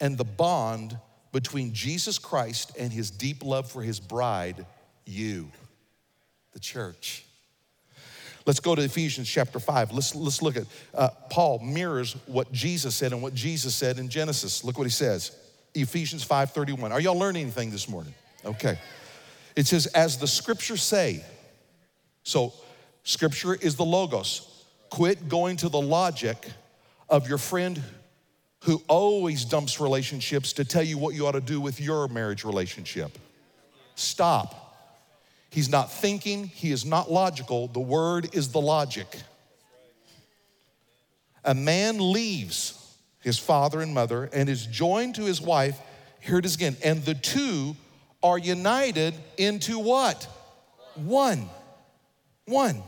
[0.00, 0.96] and the bond
[1.32, 4.64] between Jesus Christ and his deep love for his bride,
[5.04, 5.50] you,
[6.52, 7.26] the church.
[8.46, 9.92] Let's go to Ephesians chapter 5.
[9.92, 14.08] Let's, let's look at uh, Paul mirrors what Jesus said and what Jesus said in
[14.08, 14.64] Genesis.
[14.64, 15.36] Look what he says.
[15.74, 16.90] Ephesians 5:31.
[16.90, 18.14] Are y'all learning anything this morning?
[18.44, 18.78] Okay.
[19.56, 21.24] It says, as the scriptures say.
[22.24, 22.52] So
[23.04, 24.64] scripture is the logos.
[24.90, 26.46] Quit going to the logic
[27.08, 27.82] of your friend
[28.64, 32.44] who always dumps relationships to tell you what you ought to do with your marriage
[32.44, 33.18] relationship.
[33.94, 34.61] Stop.
[35.52, 37.68] He's not thinking, he is not logical.
[37.68, 39.06] The word is the logic.
[41.44, 45.78] A man leaves his father and mother and is joined to his wife.
[46.20, 46.78] Here it is again.
[46.82, 47.76] And the two
[48.22, 50.26] are united into what?
[50.94, 51.50] One.
[52.46, 52.82] One.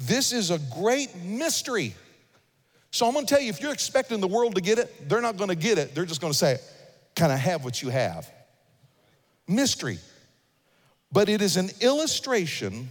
[0.00, 1.94] This is a great mystery.
[2.90, 5.36] So I'm gonna tell you if you're expecting the world to get it, they're not
[5.36, 5.94] gonna get it.
[5.94, 6.58] They're just gonna say,
[7.14, 8.28] kind of have what you have.
[9.46, 10.00] Mystery
[11.10, 12.90] but it is an illustration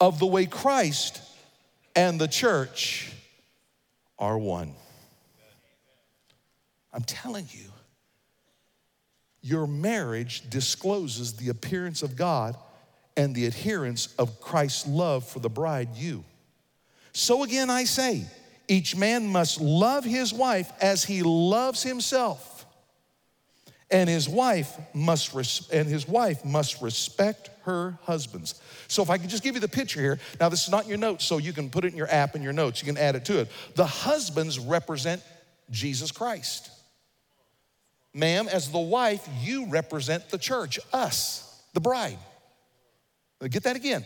[0.00, 1.20] of the way Christ
[1.94, 3.12] and the church
[4.18, 4.74] are one.
[6.92, 7.70] I'm telling you,
[9.40, 12.56] your marriage discloses the appearance of God
[13.16, 16.24] and the adherence of Christ's love for the bride, you.
[17.12, 18.26] So again, I say,
[18.68, 22.57] each man must love his wife as he loves himself
[23.90, 28.60] and his wife must res- and his wife must respect her husbands.
[28.86, 30.18] So if I could just give you the picture here.
[30.40, 32.42] Now this is not your notes, so you can put it in your app in
[32.42, 32.82] your notes.
[32.82, 33.50] You can add it to it.
[33.74, 35.22] The husbands represent
[35.70, 36.70] Jesus Christ.
[38.14, 42.18] Ma'am, as the wife, you represent the church, us, the bride.
[43.48, 44.04] Get that again.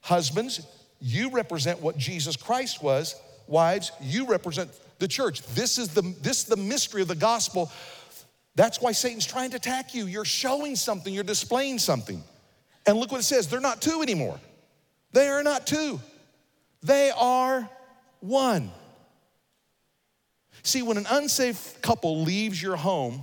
[0.00, 0.66] Husbands,
[1.00, 3.14] you represent what Jesus Christ was.
[3.46, 5.42] Wives, you represent the church.
[5.54, 7.70] This is the this is the mystery of the gospel
[8.56, 10.06] that's why Satan's trying to attack you.
[10.06, 12.22] You're showing something, you're displaying something.
[12.86, 14.38] And look what it says they're not two anymore.
[15.12, 16.00] They are not two,
[16.82, 17.68] they are
[18.20, 18.70] one.
[20.62, 23.22] See, when an unsafe couple leaves your home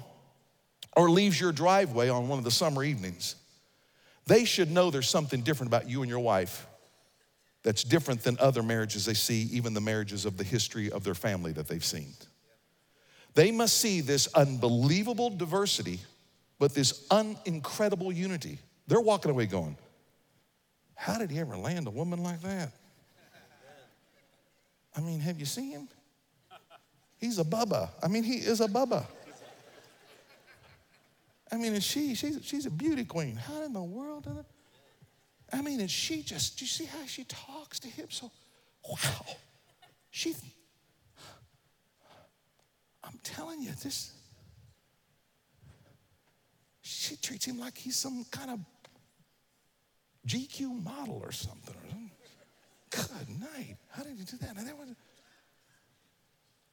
[0.96, 3.36] or leaves your driveway on one of the summer evenings,
[4.28, 6.68] they should know there's something different about you and your wife
[7.64, 11.16] that's different than other marriages they see, even the marriages of the history of their
[11.16, 12.14] family that they've seen.
[13.34, 16.00] They must see this unbelievable diversity,
[16.60, 18.60] but this unincredible unity.
[18.88, 19.78] They're walking away going,
[20.96, 22.72] How did he ever land a woman like that?
[24.96, 25.88] I mean, have you seen him?
[27.18, 27.90] He's a bubba.
[28.04, 29.06] I mean, he is a bubba.
[31.52, 33.36] I mean, and she, she's, she's a beauty queen.
[33.36, 34.24] How in the world?
[34.24, 34.46] Did?
[35.54, 38.08] I mean, and she just, do you see how she talks to him?
[38.10, 38.32] So,
[38.90, 39.26] wow.
[40.10, 40.34] She,
[43.12, 44.14] I'm telling you, this,
[46.82, 48.60] she treats him like he's some kind of
[50.28, 51.76] GQ model or something.
[51.76, 52.12] Or something.
[52.90, 53.78] Good night.
[53.90, 54.56] How did you do that?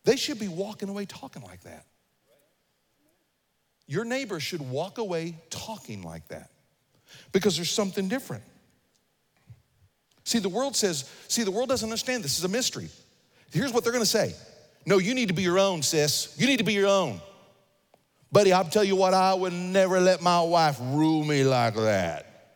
[0.05, 1.85] They should be walking away talking like that.
[3.87, 6.51] Your neighbor should walk away talking like that
[7.33, 8.45] because there's something different.
[10.25, 12.89] See, the world says, see, the world doesn't understand this is a mystery.
[13.51, 14.35] Here's what they're gonna say
[14.89, 16.35] No, you need to be your own, sis.
[16.39, 17.21] You need to be your own.
[18.33, 22.55] Buddy, I'll tell you what, I would never let my wife rule me like that.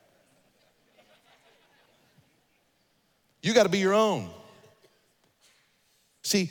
[3.42, 4.30] You got to be your own.
[6.22, 6.50] See,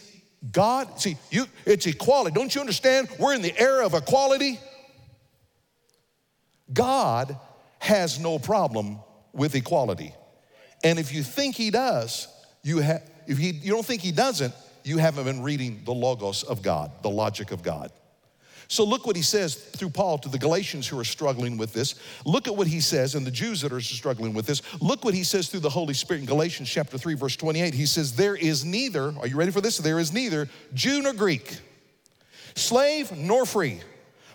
[0.51, 2.35] God, see, you it's equality.
[2.35, 3.09] Don't you understand?
[3.17, 4.59] We're in the era of equality.
[6.71, 7.35] God
[7.79, 8.99] has no problem
[9.33, 10.13] with equality.
[10.83, 12.27] And if you think he does,
[12.61, 14.53] you have if he, you don't think he doesn't,
[14.83, 17.91] you haven't been reading the logos of God, the logic of God.
[18.71, 21.95] So look what he says through Paul to the Galatians who are struggling with this.
[22.25, 24.61] Look at what he says, and the Jews that are struggling with this.
[24.81, 27.73] Look what he says through the Holy Spirit in Galatians chapter 3, verse 28.
[27.73, 29.77] He says, There is neither, are you ready for this?
[29.77, 31.57] There is neither Jew nor Greek,
[32.55, 33.81] slave nor free,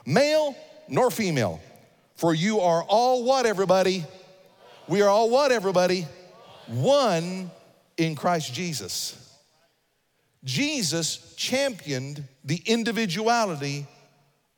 [0.05, 0.55] male
[0.87, 1.59] nor female.
[2.17, 4.05] For you are all what, everybody?
[4.87, 6.07] We are all what, everybody?
[6.67, 7.51] One
[7.97, 9.26] in Christ Jesus.
[10.45, 13.87] Jesus championed the individuality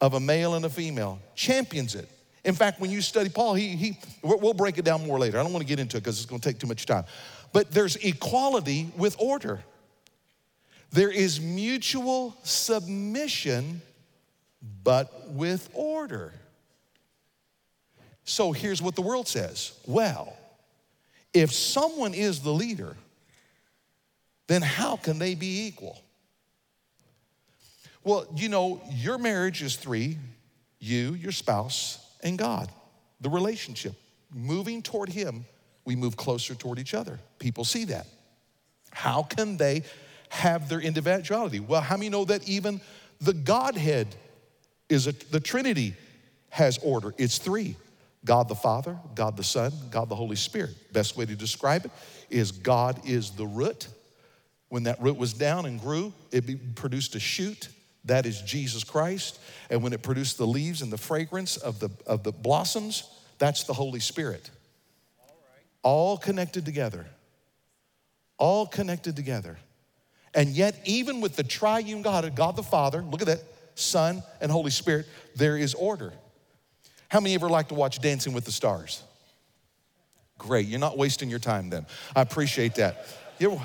[0.01, 2.09] of a male and a female, champions it.
[2.45, 5.39] In fact, when you study Paul, he, he we'll break it down more later.
[5.39, 7.05] I don't want to get into it because it's going to take too much time.
[7.53, 9.61] But there's equality with order.
[10.91, 13.83] There is mutual submission,
[14.85, 16.33] but with order.
[18.25, 20.37] So here's what the world says well,
[21.35, 22.97] if someone is the leader,
[24.49, 26.03] then how can they be equal?
[28.03, 30.19] Well, you know, your marriage is three
[30.81, 32.71] you, your spouse, and God,
[33.21, 33.95] the relationship.
[34.33, 35.45] Moving toward Him,
[35.85, 37.19] we move closer toward each other.
[37.39, 38.07] People see that.
[38.91, 39.83] How can they
[40.29, 41.61] have their individuality?
[41.61, 42.81] Well, how many know that even
[43.21, 44.15] the Godhead
[44.89, 45.95] is a, the Trinity
[46.51, 47.15] has order?
[47.19, 47.77] It's three
[48.25, 50.93] God the Father, God the Son, God the Holy Spirit.
[50.93, 51.91] Best way to describe it
[52.31, 53.89] is God is the root.
[54.69, 57.69] When that root was down and grew, it produced a shoot
[58.05, 59.39] that is Jesus Christ.
[59.71, 63.09] And when it produced the leaves and the fragrance of the, of the blossoms,
[63.39, 64.51] that's the Holy Spirit.
[65.83, 67.07] All connected together.
[68.37, 69.59] All connected together.
[70.35, 73.43] And yet, even with the triune God, God the Father, look at that,
[73.75, 75.07] Son and Holy Spirit,
[75.37, 76.13] there is order.
[77.09, 79.03] How many ever like to watch Dancing with the Stars?
[80.37, 81.87] Great, you're not wasting your time then.
[82.15, 83.07] I appreciate that.
[83.39, 83.61] You're,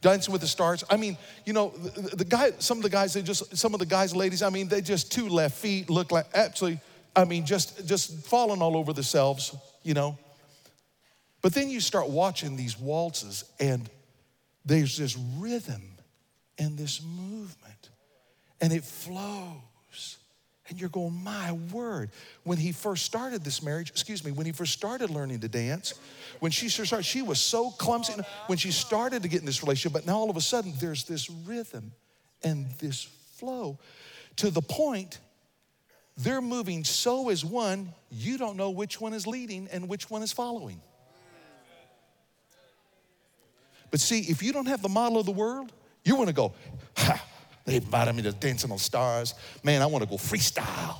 [0.00, 0.82] Dancing with the Stars.
[0.88, 3.80] I mean, you know, the, the, guy, some of the guys, they just, some of
[3.80, 6.80] the guys, ladies, I mean, they just two left feet look like absolutely,
[7.14, 10.18] I mean, just, just falling all over themselves, you know.
[11.42, 13.88] But then you start watching these waltzes and
[14.64, 15.82] there's this rhythm
[16.58, 17.90] and this movement
[18.60, 19.56] and it flows.
[20.70, 22.10] And you're going, my word.
[22.44, 25.94] When he first started this marriage, excuse me, when he first started learning to dance,
[26.38, 28.14] when she started, she was so clumsy
[28.46, 31.04] when she started to get in this relationship, but now all of a sudden there's
[31.04, 31.92] this rhythm
[32.44, 33.02] and this
[33.36, 33.78] flow
[34.36, 35.18] to the point
[36.16, 40.22] they're moving so as one, you don't know which one is leading and which one
[40.22, 40.80] is following.
[43.90, 45.72] But see, if you don't have the model of the world,
[46.04, 46.54] you want to go,
[46.96, 47.22] ha,
[47.70, 49.34] they invited me to Dancing on Stars.
[49.62, 50.96] Man, I want to go freestyle.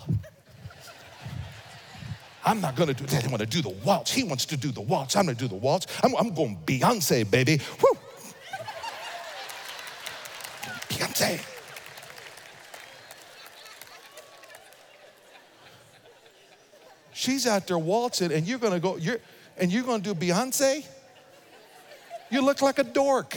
[2.44, 3.24] I'm not gonna do that.
[3.24, 4.12] I want to do the waltz.
[4.12, 5.16] He wants to do the waltz.
[5.16, 5.88] I'm gonna do the waltz.
[6.02, 7.60] I'm, I'm going Beyonce, baby.
[7.82, 7.98] Woo!
[10.88, 11.44] Beyonce.
[17.12, 19.18] She's out there waltzing, and you're gonna go, you're,
[19.58, 20.86] and you're gonna do Beyonce?
[22.30, 23.36] You look like a dork.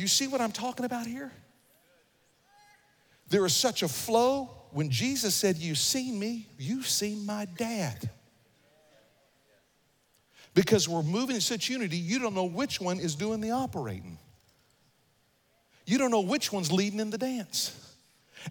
[0.00, 1.30] You see what I'm talking about here?
[3.28, 4.48] There is such a flow.
[4.70, 8.08] When Jesus said, You've seen me, you've seen my dad.
[10.54, 14.16] Because we're moving in such unity, you don't know which one is doing the operating.
[15.84, 17.76] You don't know which one's leading in the dance.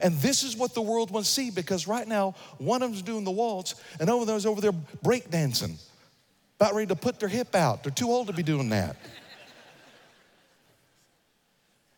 [0.01, 3.01] And this is what the world wants to see because right now, one of them's
[3.01, 4.73] doing the waltz, and over there's over there
[5.03, 5.81] breakdancing,
[6.59, 7.83] about ready to put their hip out.
[7.83, 8.95] They're too old to be doing that.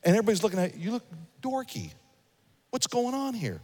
[0.04, 1.06] And everybody's looking at you, you look
[1.42, 1.92] dorky.
[2.70, 3.62] What's going on here?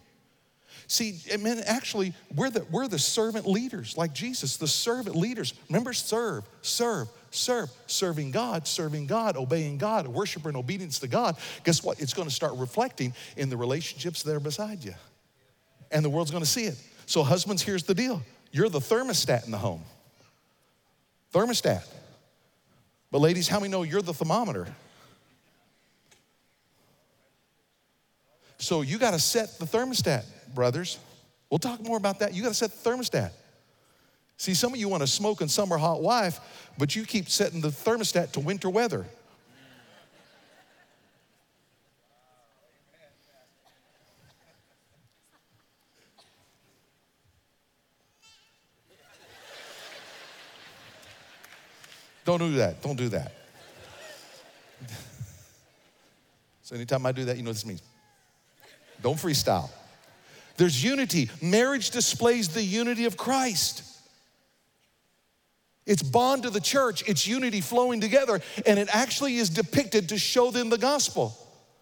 [0.89, 5.53] See, I mean, actually, we're the, we're the servant leaders, like Jesus, the servant leaders.
[5.69, 7.69] Remember, serve, serve, serve.
[7.87, 11.35] Serving God, serving God, obeying God, worship and obedience to God.
[11.65, 11.99] Guess what?
[11.99, 14.93] It's going to start reflecting in the relationships that are beside you.
[15.91, 16.81] And the world's going to see it.
[17.05, 18.21] So, husbands, here's the deal
[18.51, 19.83] you're the thermostat in the home.
[21.33, 21.85] Thermostat.
[23.11, 24.67] But, ladies, how many know you're the thermometer?
[28.57, 30.97] So, you got to set the thermostat, brothers.
[31.49, 32.33] We'll talk more about that.
[32.33, 33.31] You got to set the thermostat.
[34.37, 36.39] See, some of you want a smoking summer hot wife,
[36.77, 39.05] but you keep setting the thermostat to winter weather.
[52.25, 52.81] Don't do that.
[52.81, 53.31] Don't do that.
[56.61, 57.81] so, anytime I do that, you know what this means.
[59.01, 59.69] Don't freestyle.
[60.57, 61.29] There's unity.
[61.41, 63.83] Marriage displays the unity of Christ.
[65.85, 70.17] It's bond to the church, it's unity flowing together, and it actually is depicted to
[70.17, 71.35] show them the gospel.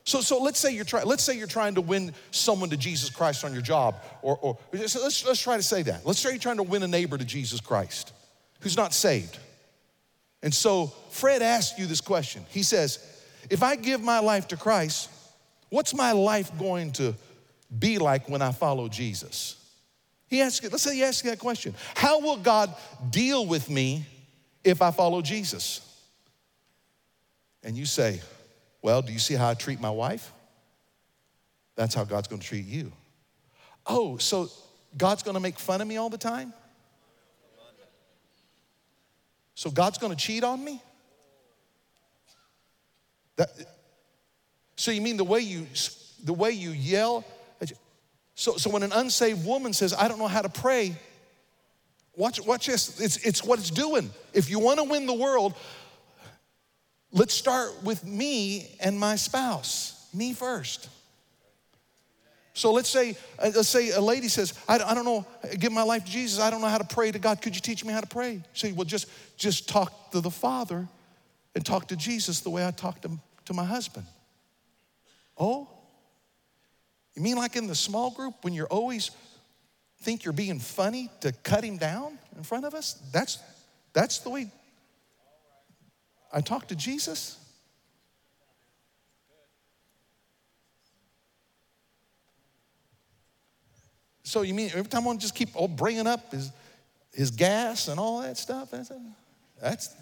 [0.04, 1.08] So, so let's say you're trying.
[1.08, 4.58] Let's say you're trying to win someone to Jesus Christ on your job, or, or
[4.72, 6.06] let's let's try to say that.
[6.06, 8.14] Let's say you're trying to win a neighbor to Jesus Christ,
[8.60, 9.40] who's not saved.
[10.44, 12.46] And so Fred asked you this question.
[12.50, 13.00] He says,
[13.50, 15.10] "If I give my life to Christ,
[15.76, 17.14] what's my life going to
[17.78, 19.58] be like when I follow Jesus?"
[20.28, 21.76] He asked, let's say he asked that question.
[21.96, 22.74] How will God
[23.10, 24.06] deal with me
[24.64, 25.82] if I follow Jesus?
[27.64, 28.22] And you say,
[28.82, 30.32] Well, do you see how I treat my wife?
[31.76, 32.92] That's how God's gonna treat you.
[33.86, 34.50] Oh, so
[34.98, 36.54] God's gonna make fun of me all the time?
[39.56, 40.82] So God's gonna cheat on me?
[43.38, 43.50] That,
[44.76, 45.68] so you mean the way you
[46.24, 47.24] the way you yell
[48.36, 50.96] so, so when an unsaved woman says, I don't know how to pray,
[52.16, 53.00] watch, watch this.
[53.00, 54.12] It's, it's what it's doing.
[54.34, 55.54] If you want to win the world,
[57.14, 60.90] let's start with me and my spouse, me first.
[62.54, 65.26] So let's say, uh, let's say a lady says, I, I don't know,
[65.58, 66.40] give my life to Jesus.
[66.40, 67.42] I don't know how to pray to God.
[67.42, 68.42] Could you teach me how to pray?
[68.54, 69.08] Say, well, just,
[69.38, 70.88] just talk to the Father
[71.54, 73.12] and talk to Jesus the way I talk to,
[73.46, 74.06] to my husband.
[75.38, 75.68] Oh,
[77.16, 79.12] you mean like in the small group when you're always
[80.02, 83.02] think you're being funny to cut him down in front of us?
[83.12, 83.40] That's
[83.94, 84.52] that's the way
[86.34, 87.38] I talk to Jesus.
[94.26, 96.52] So you mean every time I just keep bringing up his,
[97.14, 98.72] his gas and all that stuff?
[98.72, 98.92] That's,
[99.62, 99.96] that's,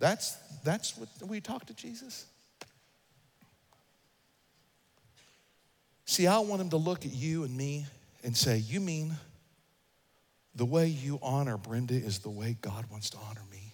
[0.00, 2.26] that's, that's what we talk to Jesus.
[6.12, 7.86] See, I want him to look at you and me
[8.22, 9.16] and say, You mean
[10.54, 13.72] the way you honor Brenda is the way God wants to honor me?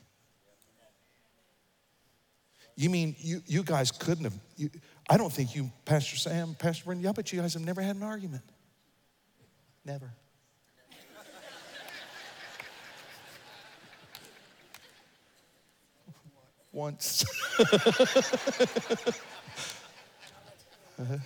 [2.77, 4.71] You mean you, you guys couldn't have, you,
[5.11, 7.97] I don't think you, Pastor Sam, Pastor Brenda, I bet you guys have never had
[7.97, 8.45] an argument.
[9.85, 10.13] Never.
[16.73, 17.25] Once.
[21.01, 21.17] Uh-huh.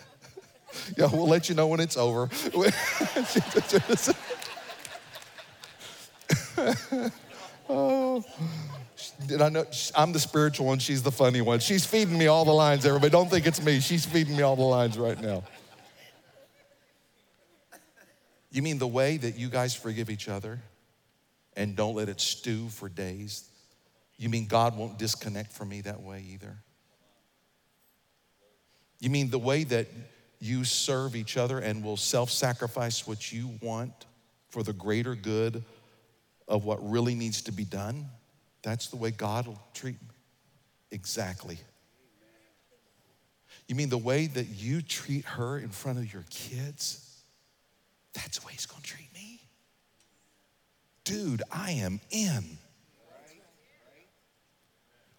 [0.97, 2.29] Yeah, we'll let you know when it's over.
[7.69, 8.25] oh.
[9.27, 9.65] Did I know?
[9.95, 10.79] I'm the spiritual one.
[10.79, 11.61] She's the funny one.
[11.61, 13.11] She's feeding me all the lines, everybody.
[13.11, 13.81] Don't think it's me.
[13.81, 15.43] She's feeding me all the lines right now.
[18.51, 20.61] You mean the way that you guys forgive each other
[21.57, 23.49] and don't let it stew for days?
[24.19, 26.59] You mean God won't disconnect from me that way either?
[29.01, 29.89] You mean the way that
[30.43, 34.07] you serve each other and will self sacrifice what you want
[34.51, 35.63] for the greater good
[36.49, 38.07] of what really needs to be done,
[38.63, 40.09] that's the way God will treat me.
[40.91, 41.59] Exactly.
[43.69, 47.23] You mean the way that you treat her in front of your kids?
[48.13, 49.41] That's the way he's gonna treat me.
[51.05, 52.59] Dude, I am in.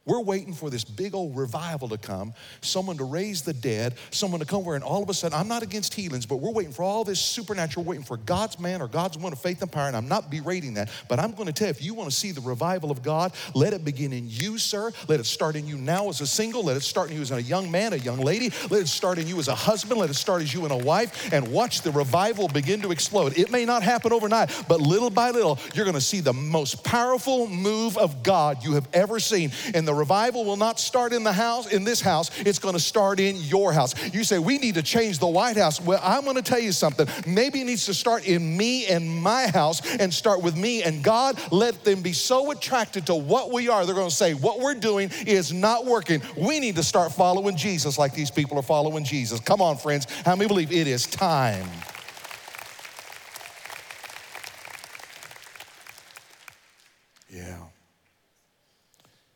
[0.05, 4.41] We're waiting for this big old revival to come, someone to raise the dead, someone
[4.41, 6.73] to come where, and all of a sudden, I'm not against healings, but we're waiting
[6.73, 9.87] for all this supernatural, waiting for God's man or God's woman of faith and power,
[9.87, 10.89] and I'm not berating that.
[11.07, 13.31] But I'm going to tell you, if you want to see the revival of God,
[13.53, 14.91] let it begin in you, sir.
[15.07, 16.65] Let it start in you now as a single.
[16.65, 18.51] Let it start in you as a young man, a young lady.
[18.69, 20.01] Let it start in you as a husband.
[20.01, 23.37] Let it start as you and a wife, and watch the revival begin to explode.
[23.37, 26.83] It may not happen overnight, but little by little, you're going to see the most
[26.83, 31.13] powerful move of God you have ever seen in the the revival will not start
[31.13, 33.93] in the house, in this house, it's gonna start in your house.
[34.11, 35.79] You say, we need to change the White House.
[35.79, 37.07] Well, I'm gonna tell you something.
[37.27, 41.03] Maybe it needs to start in me and my house and start with me and
[41.03, 41.39] God.
[41.51, 45.11] Let them be so attracted to what we are, they're gonna say, what we're doing
[45.27, 46.23] is not working.
[46.35, 49.39] We need to start following Jesus like these people are following Jesus.
[49.39, 50.07] Come on, friends.
[50.25, 51.69] How many believe it is time?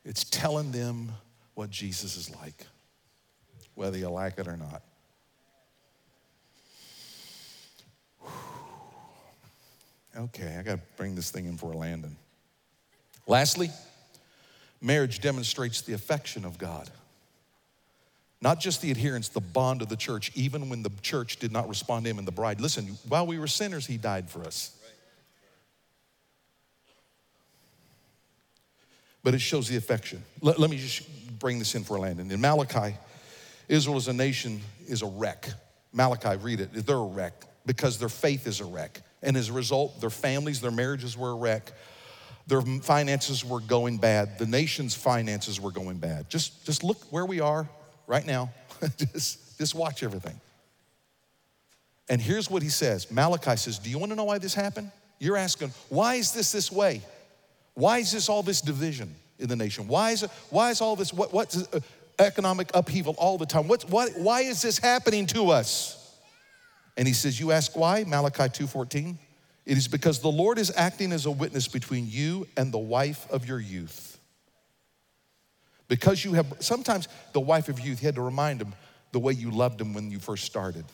[0.07, 1.11] It's telling them
[1.53, 2.65] what Jesus is like,
[3.75, 4.81] whether you like it or not.
[10.17, 12.15] Okay, I got to bring this thing in for a landing.
[13.27, 13.69] Lastly,
[14.81, 16.89] marriage demonstrates the affection of God.
[18.39, 21.67] Not just the adherence, the bond of the church, even when the church did not
[21.67, 22.61] respond to him and the bride.
[22.61, 24.76] Listen, while we were sinners, he died for us.
[29.27, 30.23] But it shows the affection.
[30.39, 31.05] Let, let me just
[31.37, 32.31] bring this in for a landing.
[32.31, 32.95] In Malachi,
[33.67, 35.49] Israel as a nation is a wreck.
[35.91, 36.71] Malachi, read it.
[36.71, 37.33] They're a wreck
[37.65, 39.01] because their faith is a wreck.
[39.21, 41.73] And as a result, their families, their marriages were a wreck.
[42.47, 44.39] Their finances were going bad.
[44.39, 46.29] The nation's finances were going bad.
[46.29, 47.67] Just, just look where we are
[48.07, 48.49] right now.
[48.97, 50.39] just, just watch everything.
[52.07, 54.89] And here's what he says Malachi says, Do you want to know why this happened?
[55.19, 57.01] You're asking, Why is this this way?
[57.77, 59.87] Why is this all this division in the nation?
[59.87, 61.79] Why is, why is all this, what, what's uh,
[62.17, 63.67] economic upheaval all the time?
[63.67, 66.17] What's, what, why is this happening to us?
[66.97, 68.03] And he says, You ask why?
[68.03, 69.15] Malachi 2.14.
[69.67, 73.29] It is because the Lord is acting as a witness between you and the wife
[73.29, 74.19] of your youth.
[75.87, 78.73] Because you have, sometimes the wife of youth, he had to remind him
[79.11, 80.85] the way you loved him when you first started.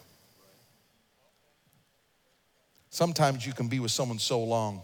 [2.89, 4.81] Sometimes you can be with someone so long,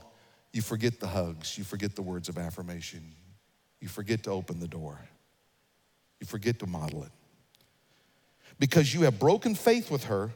[0.53, 3.01] you forget the hugs, you forget the words of affirmation,
[3.79, 4.99] you forget to open the door,
[6.19, 7.11] you forget to model it.
[8.59, 10.31] Because you have broken faith with her,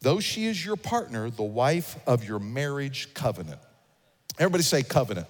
[0.00, 3.58] though she is your partner, the wife of your marriage covenant.
[4.38, 5.26] Everybody say covenant.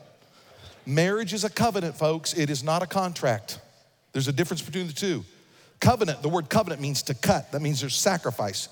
[0.86, 2.34] Marriage is a covenant, folks.
[2.34, 3.60] It is not a contract.
[4.12, 5.24] There's a difference between the two.
[5.80, 7.52] Covenant, the word covenant means to cut.
[7.52, 8.68] That means there's sacrifice.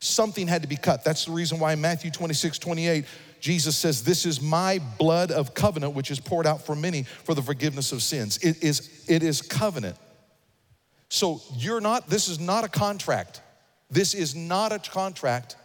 [0.00, 1.04] Something had to be cut.
[1.04, 3.04] That's the reason why in Matthew 26, 28,
[3.44, 7.34] Jesus says, This is my blood of covenant, which is poured out for many for
[7.34, 8.38] the forgiveness of sins.
[8.38, 9.98] It is, it is covenant.
[11.10, 13.42] So you're not, this is not a contract.
[13.90, 15.56] This is not a contract,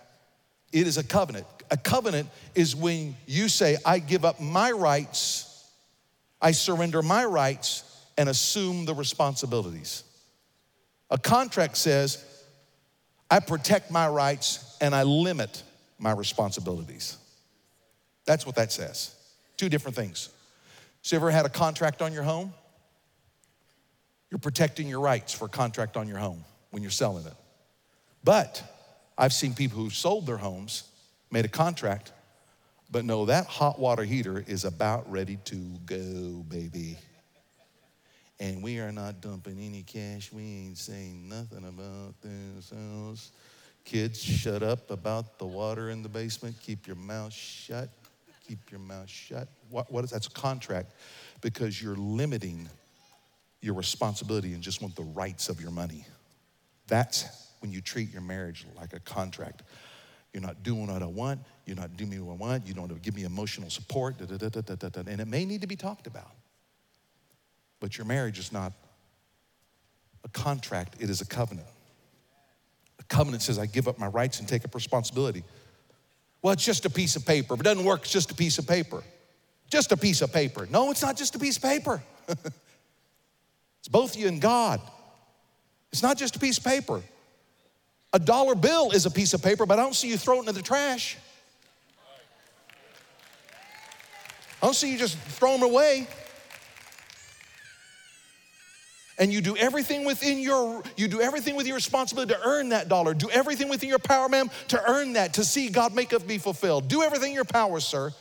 [0.74, 1.46] it is a covenant.
[1.72, 5.66] A covenant is when you say, I give up my rights,
[6.42, 7.86] I surrender my rights,
[8.18, 10.04] and assume the responsibilities.
[11.10, 12.26] A contract says,
[13.32, 15.64] I protect my rights and I limit
[15.98, 17.19] my responsibilities.
[18.30, 19.16] That's what that says.
[19.58, 20.30] Two different things.
[21.02, 22.54] So, you ever had a contract on your home?
[24.30, 27.34] You're protecting your rights for a contract on your home when you're selling it.
[28.24, 28.62] But
[29.18, 30.84] I've seen people who sold their homes,
[31.32, 32.12] made a contract,
[32.92, 35.56] but no, that hot water heater is about ready to
[35.88, 37.00] go, baby.
[38.40, 40.32] And we are not dumping any cash.
[40.32, 43.32] We ain't saying nothing about this house.
[43.86, 46.56] Kids, shut up about the water in the basement.
[46.62, 47.90] Keep your mouth shut
[48.50, 49.48] keep your mouth shut.
[49.70, 50.94] What, what is that's a contract
[51.42, 52.68] because you're limiting
[53.62, 56.06] your responsibility and just want the rights of your money.
[56.88, 57.26] That's
[57.60, 59.62] when you treat your marriage like a contract.
[60.34, 61.42] You're not doing what I want.
[61.66, 62.68] You're not doing what I want.
[62.68, 64.18] You don't give me emotional support.
[64.18, 66.32] Da, da, da, and it may need to be talked about.
[67.80, 68.74] But your marriage is not
[70.24, 71.68] a contract, it is a covenant.
[73.00, 75.44] A covenant says, I give up my rights and take up responsibility.
[76.42, 77.54] Well, it's just a piece of paper.
[77.54, 79.04] If it doesn't work, it's just a piece of paper.
[79.70, 80.68] Just a piece of paper.
[80.72, 82.02] No, it's not just a piece of paper.
[82.28, 84.82] it's both you and God.
[85.92, 87.02] It's not just a piece of paper.
[88.14, 90.40] A dollar bill is a piece of paper, but I don't see you throw it
[90.40, 91.18] into the trash.
[94.62, 96.08] I don't see you just throw them away
[99.20, 102.88] and you do everything within your you do everything with your responsibility to earn that
[102.88, 103.14] dollar.
[103.14, 106.88] Do everything within your power ma'am to earn that to see god maketh me fulfilled.
[106.88, 108.12] Do everything in your power sir.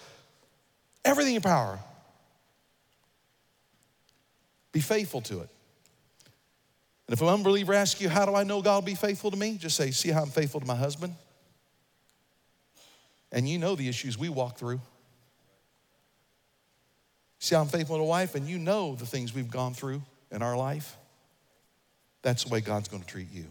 [1.05, 1.79] Everything in your power.
[4.73, 5.49] Be faithful to it.
[7.07, 9.37] And if an unbeliever asks you how do i know god will be faithful to
[9.37, 9.57] me?
[9.57, 11.15] just say see how i'm faithful to my husband?
[13.31, 14.81] And you know the issues we walk through.
[17.39, 20.03] See how i'm faithful to a wife and you know the things we've gone through
[20.31, 20.97] in our life,
[22.23, 23.47] that's the way God's going to treat you.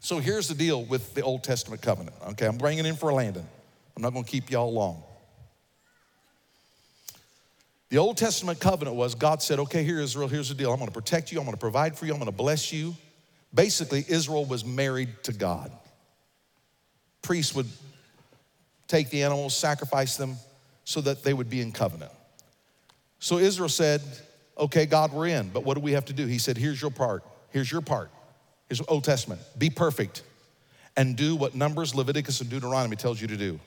[0.00, 2.16] So here's the deal with the Old Testament covenant.
[2.30, 3.46] Okay, I'm bringing in for a landing.
[3.96, 5.02] I'm not going to keep y'all long.
[7.90, 10.72] The Old Testament covenant was God said, okay, here, Israel, here's the deal.
[10.72, 12.94] I'm gonna protect you, I'm gonna provide for you, I'm gonna bless you.
[13.54, 15.72] Basically, Israel was married to God.
[17.22, 17.66] Priests would
[18.88, 20.36] take the animals, sacrifice them
[20.84, 22.10] so that they would be in covenant.
[23.20, 24.00] So Israel said,
[24.56, 26.26] okay, God, we're in, but what do we have to do?
[26.26, 27.22] He said, here's your part.
[27.50, 28.10] Here's your part.
[28.68, 29.40] Here's Old Testament.
[29.56, 30.22] Be perfect
[30.96, 33.60] and do what Numbers, Leviticus, and Deuteronomy tells you to do.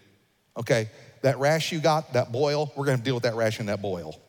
[0.58, 0.90] Okay,
[1.22, 4.20] that rash you got, that boil, we're gonna deal with that rash and that boil.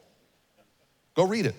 [1.14, 1.56] Go read it.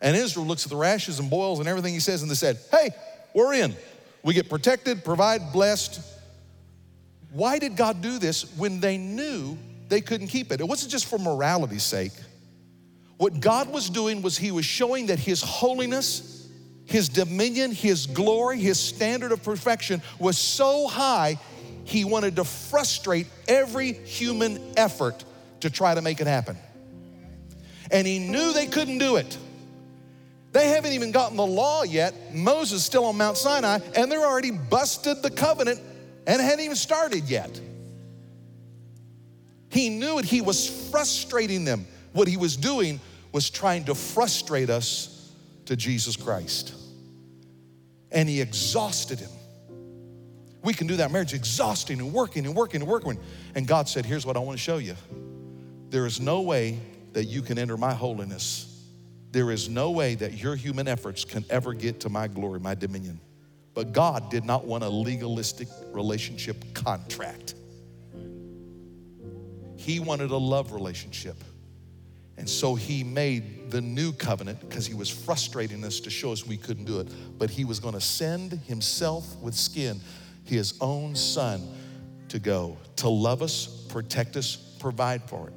[0.00, 2.58] And Israel looks at the rashes and boils and everything he says, and they said,
[2.70, 2.90] Hey,
[3.34, 3.74] we're in.
[4.22, 6.00] We get protected, provide, blessed.
[7.34, 9.58] Why did God do this when they knew
[9.88, 10.60] they couldn't keep it?
[10.60, 12.12] It wasn't just for morality's sake.
[13.16, 16.48] What God was doing was He was showing that His holiness,
[16.84, 21.40] His dominion, His glory, His standard of perfection was so high,
[21.82, 25.24] He wanted to frustrate every human effort
[25.60, 26.56] to try to make it happen.
[27.90, 29.36] And He knew they couldn't do it.
[30.52, 32.32] They haven't even gotten the law yet.
[32.32, 35.80] Moses still on Mount Sinai, and they're already busted the covenant
[36.26, 37.60] and it hadn't even started yet.
[39.68, 40.24] He knew it.
[40.24, 41.86] He was frustrating them.
[42.12, 43.00] What he was doing
[43.32, 45.32] was trying to frustrate us
[45.66, 46.74] to Jesus Christ.
[48.12, 49.30] And he exhausted him.
[50.62, 53.18] We can do that marriage exhausting and working and working and working.
[53.54, 54.94] And God said, Here's what I want to show you.
[55.90, 56.78] There is no way
[57.12, 58.70] that you can enter my holiness.
[59.30, 62.74] There is no way that your human efforts can ever get to my glory, my
[62.74, 63.20] dominion.
[63.74, 67.54] But God did not want a legalistic relationship contract.
[69.76, 71.36] He wanted a love relationship.
[72.36, 76.46] And so he made the new covenant because he was frustrating us to show us
[76.46, 77.08] we couldn't do it.
[77.38, 80.00] But he was going to send himself with skin,
[80.44, 81.68] his own son,
[82.28, 85.54] to go, to love us, protect us, provide for it.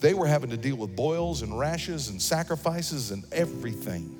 [0.00, 4.16] They were having to deal with boils and rashes and sacrifices and everything.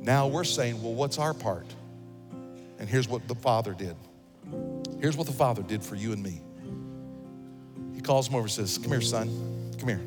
[0.00, 1.66] Now we're saying, well, what's our part?
[2.78, 3.96] And here's what the Father did.
[5.00, 6.40] Here's what the Father did for you and me.
[7.94, 9.72] He calls him over and says, Come here, son.
[9.78, 10.00] Come here.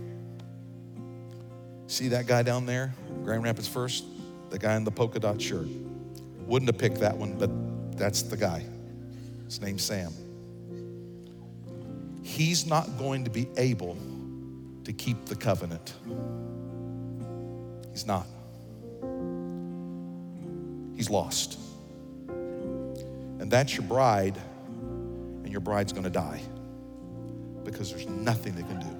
[1.87, 2.93] See that guy down there,
[3.23, 4.05] Grand Rapids First?
[4.51, 5.67] The guy in the polka dot shirt.
[6.45, 7.49] Wouldn't have picked that one, but
[7.97, 8.63] that's the guy.
[9.45, 10.11] His name's Sam.
[12.23, 13.97] He's not going to be able
[14.83, 15.93] to keep the covenant.
[17.91, 18.27] He's not.
[20.95, 21.57] He's lost.
[23.49, 24.37] And that's your bride,
[24.77, 26.39] and your bride's gonna die
[27.63, 28.95] because there's nothing they can do.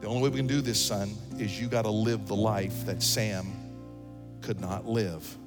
[0.00, 2.84] The only way we can do this, son, is you got to live the life
[2.86, 3.46] that Sam
[4.40, 5.38] could not live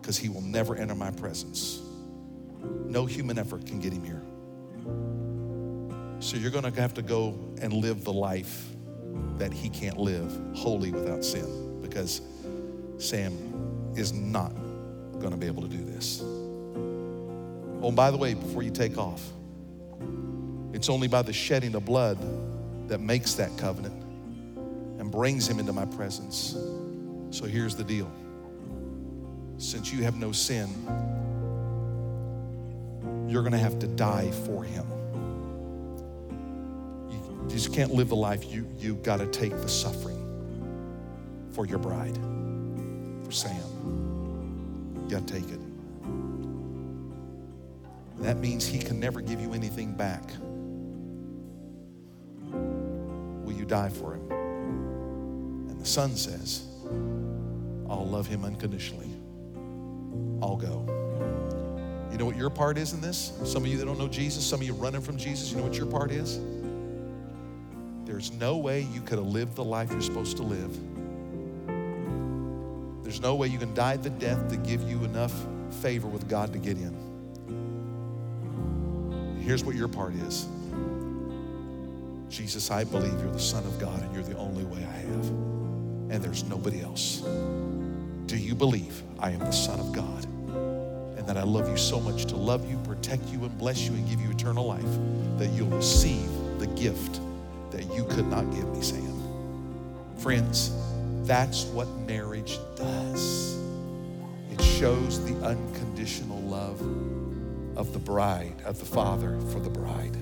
[0.00, 1.82] because he will never enter my presence.
[2.62, 4.22] No human effort can get him here.
[6.20, 8.64] So you're going to have to go and live the life
[9.36, 12.22] that he can't live wholly without sin because
[12.96, 14.54] Sam is not
[15.20, 16.20] going to be able to do this.
[17.82, 19.22] Oh, by the way, before you take off,
[20.72, 22.18] it's only by the shedding of blood
[22.88, 23.94] that makes that covenant
[25.00, 26.56] and brings him into my presence.
[27.30, 28.10] So here's the deal
[29.58, 30.68] since you have no sin,
[33.28, 34.86] you're going to have to die for him.
[37.10, 38.44] You just can't live the life.
[38.52, 40.22] You, you got to take the suffering
[41.52, 42.18] for your bride,
[43.24, 43.75] for Sam.
[45.06, 45.60] You got to take it.
[48.18, 50.24] That means he can never give you anything back.
[52.50, 54.28] Will you die for him?
[55.70, 56.66] And the son says,
[57.88, 59.12] I'll love him unconditionally.
[60.42, 60.84] I'll go.
[62.10, 63.32] You know what your part is in this?
[63.44, 65.62] Some of you that don't know Jesus, some of you running from Jesus, you know
[65.62, 66.40] what your part is?
[68.04, 70.76] There's no way you could have lived the life you're supposed to live
[73.16, 75.32] there's no way you can die the death to give you enough
[75.80, 76.94] favor with God to get in.
[79.42, 80.46] Here's what your part is
[82.28, 85.28] Jesus, I believe you're the Son of God and you're the only way I have,
[86.10, 87.22] and there's nobody else.
[88.26, 90.26] Do you believe I am the Son of God
[91.18, 93.94] and that I love you so much to love you, protect you, and bless you
[93.94, 94.84] and give you eternal life
[95.38, 97.18] that you'll receive the gift
[97.70, 99.22] that you could not give me, Sam?
[100.18, 100.70] Friends,
[101.26, 103.58] that's what marriage does.
[104.52, 106.80] It shows the unconditional love
[107.76, 110.16] of the bride, of the father for the bride.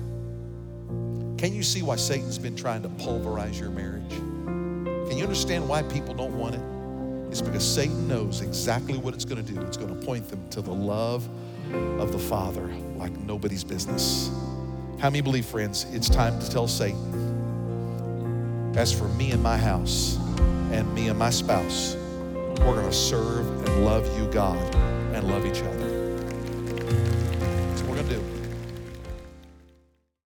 [1.37, 4.09] Can you see why Satan's been trying to pulverize your marriage?
[4.09, 6.61] Can you understand why people don't want it?
[7.31, 9.61] It's because Satan knows exactly what it's going to do.
[9.61, 11.27] It's going to point them to the love
[11.99, 14.31] of the Father like nobody's business.
[14.99, 17.13] How many believe, friends, it's time to tell Satan,
[18.75, 20.17] as for me and my house
[20.71, 21.95] and me and my spouse,
[22.59, 24.57] we're going to serve and love you, God,
[25.13, 25.84] and love each other.